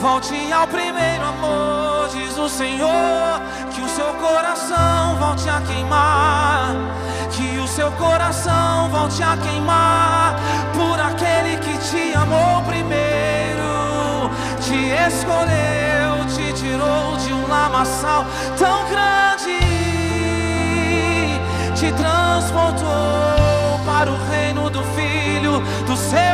Volte 0.00 0.52
ao 0.52 0.66
primeiro 0.66 1.24
amor, 1.24 2.08
diz 2.12 2.36
o 2.38 2.48
Senhor. 2.48 3.40
Que 3.74 3.80
o 3.80 3.88
seu 3.88 4.12
coração 4.14 5.16
volte 5.18 5.48
a 5.48 5.60
queimar. 5.60 6.74
Que 7.30 7.58
o 7.58 7.66
seu 7.66 7.90
coração 7.92 8.88
volte 8.90 9.22
a 9.22 9.36
queimar 9.36 10.36
por 10.74 11.00
aquele 11.00 11.56
que 11.56 11.76
te 11.78 12.14
amou 12.14 12.62
primeiro. 12.62 14.30
Te 14.60 14.90
escolheu, 15.08 16.24
te 16.34 16.52
tirou 16.52 17.16
de 17.16 17.32
um 17.32 17.48
lamaçal 17.48 18.24
tão 18.58 18.88
grande 18.88 19.04
te 21.84 21.92
transportou 21.92 22.88
para 23.84 24.10
o 24.10 24.16
reino 24.30 24.70
do 24.70 24.82
Filho 24.94 25.60
do 25.86 25.96
seu 25.96 26.33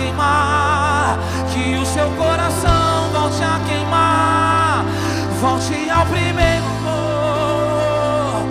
queimar, 0.00 1.18
que 1.52 1.76
o 1.76 1.84
seu 1.84 2.10
coração 2.12 3.10
volte 3.12 3.44
a 3.44 3.60
queimar, 3.68 4.84
volte 5.40 5.90
ao 5.90 6.06
primeiro 6.06 6.64
amor, 6.80 8.42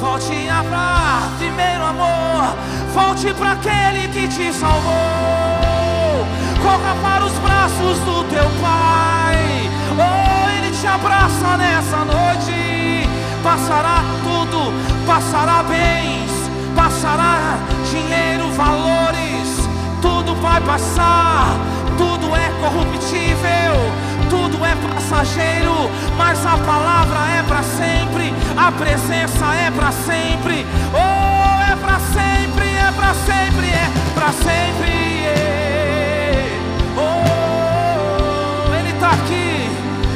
volte 0.00 0.48
a 0.48 0.64
pra 0.64 1.28
primeiro 1.38 1.84
amor, 1.84 2.56
volte 2.92 3.32
para 3.34 3.52
aquele 3.52 4.08
que 4.08 4.26
te 4.26 4.52
salvou. 4.52 4.92
Corra 6.60 6.96
para 7.02 7.24
os 7.24 7.32
braços 7.38 7.98
do 8.00 8.24
teu 8.30 8.48
Pai. 8.60 9.70
Oh, 9.98 10.48
Ele 10.50 10.70
te 10.76 10.86
abraça 10.86 11.56
nessa 11.56 11.98
noite. 12.04 13.08
Passará 13.42 14.02
tudo, 14.22 14.72
passará 15.04 15.62
bens, 15.64 16.30
passará 16.76 17.58
dinheiro, 17.90 18.48
tudo 18.52 19.11
vai 20.42 20.60
passar, 20.62 21.56
tudo 21.96 22.34
é 22.34 22.50
corruptível, 22.60 23.74
tudo 24.28 24.64
é 24.66 24.74
passageiro, 24.92 25.88
mas 26.18 26.44
a 26.44 26.58
palavra 26.58 27.20
é 27.38 27.42
para 27.44 27.62
sempre, 27.62 28.34
a 28.56 28.72
presença 28.72 29.54
é 29.54 29.70
para 29.70 29.92
sempre. 29.92 30.66
Oh, 30.92 31.72
é 31.72 31.76
para 31.76 32.00
sempre, 32.00 32.66
é 32.66 32.90
para 32.90 33.14
sempre, 33.14 33.68
é 33.68 33.90
para 34.14 34.32
sempre. 34.32 34.92
Oh, 36.96 38.74
Ele 38.74 38.90
está 38.90 39.10
aqui. 39.10 39.70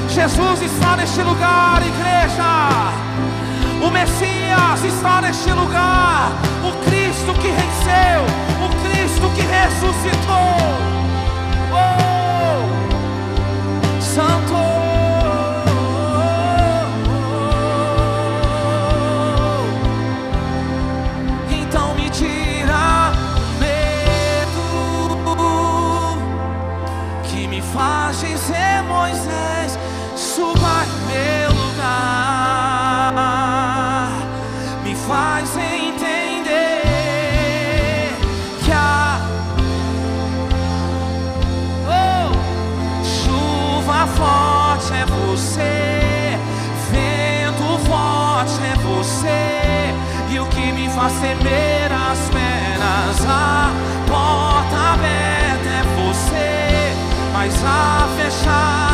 Jesus 0.08 0.62
está 0.62 0.96
neste 0.96 1.20
lugar, 1.22 1.80
igreja. 1.86 2.90
O 3.80 3.90
Messias 3.92 4.84
está 4.84 5.20
neste 5.20 5.52
lugar. 5.52 6.32
O 6.64 6.72
Cristo 6.84 7.32
que 7.34 7.48
venceu. 7.48 8.24
O 8.64 8.68
Cristo 8.80 8.95
que 9.20 9.42
ressuscitou. 9.42 10.56
Oh, 11.72 12.62
Santo. 14.00 14.54
Então 21.50 21.94
me 21.94 22.10
tira 22.10 23.12
medo 23.58 25.16
que 27.24 27.46
me 27.48 27.60
faz 27.62 28.20
dizer 28.20 28.82
Moisés, 28.88 29.78
suba 30.14 30.84
em 30.84 30.90
meu 31.06 31.50
lugar, 31.50 32.52
me 34.84 34.94
faz 34.94 35.56
entender 35.56 35.85
faz 50.96 51.12
temer 51.20 51.92
as 51.92 52.30
pernas, 52.30 53.26
a 53.28 53.70
porta 54.08 54.94
aberta 54.94 55.68
é 55.68 55.82
você, 55.94 56.96
mas 57.34 57.62
a 57.62 58.08
fechada 58.16 58.85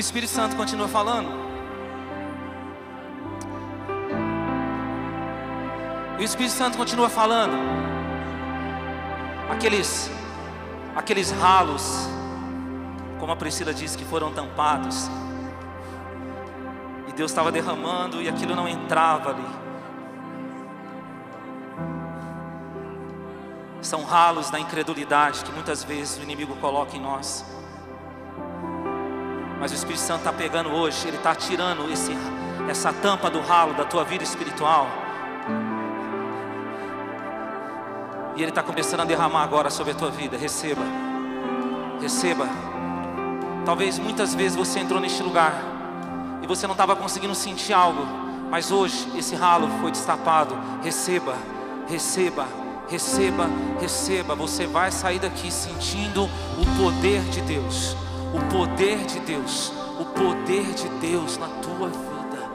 Espírito 0.00 0.32
Santo 0.32 0.56
continua 0.56 0.88
falando. 0.88 1.28
E 6.18 6.22
o 6.22 6.24
Espírito 6.24 6.52
Santo 6.52 6.76
continua 6.76 7.08
falando. 7.08 7.56
Aqueles 9.50 10.10
aqueles 10.94 11.30
ralos, 11.30 12.08
como 13.18 13.32
a 13.32 13.36
Priscila 13.36 13.72
disse, 13.72 13.96
que 13.96 14.04
foram 14.04 14.32
tampados. 14.32 15.08
E 17.08 17.12
Deus 17.12 17.30
estava 17.30 17.50
derramando 17.50 18.22
e 18.22 18.28
aquilo 18.28 18.54
não 18.54 18.68
entrava 18.68 19.30
ali. 19.30 19.46
São 23.82 24.04
ralos 24.04 24.50
da 24.50 24.60
incredulidade 24.60 25.42
que 25.44 25.52
muitas 25.52 25.82
vezes 25.82 26.18
o 26.18 26.22
inimigo 26.22 26.54
coloca 26.56 26.96
em 26.96 27.00
nós. 27.00 27.44
Mas 29.60 29.70
o 29.70 29.74
Espírito 29.74 30.00
Santo 30.00 30.20
está 30.20 30.32
pegando 30.32 30.70
hoje, 30.70 31.06
ele 31.06 31.18
está 31.18 31.34
tirando 31.34 31.92
esse, 31.92 32.16
essa 32.68 32.92
tampa 32.92 33.30
do 33.30 33.40
ralo 33.40 33.74
da 33.74 33.84
tua 33.84 34.02
vida 34.02 34.24
espiritual. 34.24 34.88
E 38.34 38.42
Ele 38.42 38.50
está 38.50 38.62
começando 38.62 39.00
a 39.00 39.04
derramar 39.04 39.42
agora 39.42 39.68
sobre 39.68 39.92
a 39.92 39.94
tua 39.94 40.10
vida. 40.10 40.36
Receba, 40.38 40.82
receba. 42.00 42.48
Talvez 43.66 43.98
muitas 43.98 44.34
vezes 44.34 44.56
você 44.56 44.80
entrou 44.80 44.98
neste 44.98 45.22
lugar 45.22 45.52
e 46.42 46.46
você 46.46 46.66
não 46.66 46.72
estava 46.72 46.96
conseguindo 46.96 47.34
sentir 47.34 47.74
algo, 47.74 48.02
mas 48.50 48.72
hoje 48.72 49.12
esse 49.14 49.34
ralo 49.36 49.68
foi 49.82 49.90
destapado. 49.90 50.56
Receba, 50.82 51.34
receba, 51.86 52.46
Receba, 52.90 53.48
receba. 53.80 54.34
Você 54.34 54.66
vai 54.66 54.90
sair 54.90 55.20
daqui 55.20 55.50
sentindo 55.50 56.24
o 56.24 56.76
poder 56.76 57.22
de 57.30 57.40
Deus. 57.42 57.94
O 58.32 58.40
poder 58.52 58.98
de 59.06 59.20
Deus. 59.20 59.72
O 59.98 60.04
poder 60.04 60.72
de 60.74 60.88
Deus 61.00 61.36
na 61.38 61.48
tua 61.48 61.88
vida. 61.88 62.48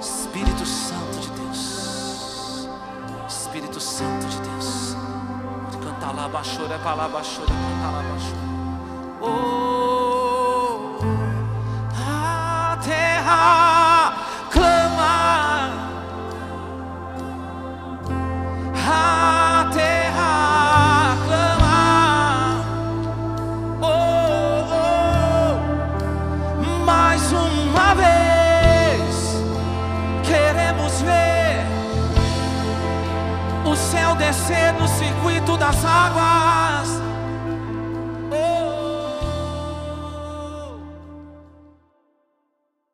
Espírito 0.00 0.64
Santo 0.64 1.20
de 1.20 1.30
Deus. 1.30 2.68
Espírito 3.28 3.80
Santo 3.80 4.26
de 4.26 4.38
Deus. 4.40 4.96
Canta 5.82 6.10
lá, 6.12 6.28
baixou, 6.28 6.66
é 6.66 6.78
para 6.78 6.94
lá, 6.94 7.08
baixou, 7.08 7.44
canta 7.44 7.90
lá, 7.90 8.02
baixou. 8.10 8.44
Oh, 9.20 10.98
a 11.96 12.78
terra 12.82 13.63
o 35.94 36.33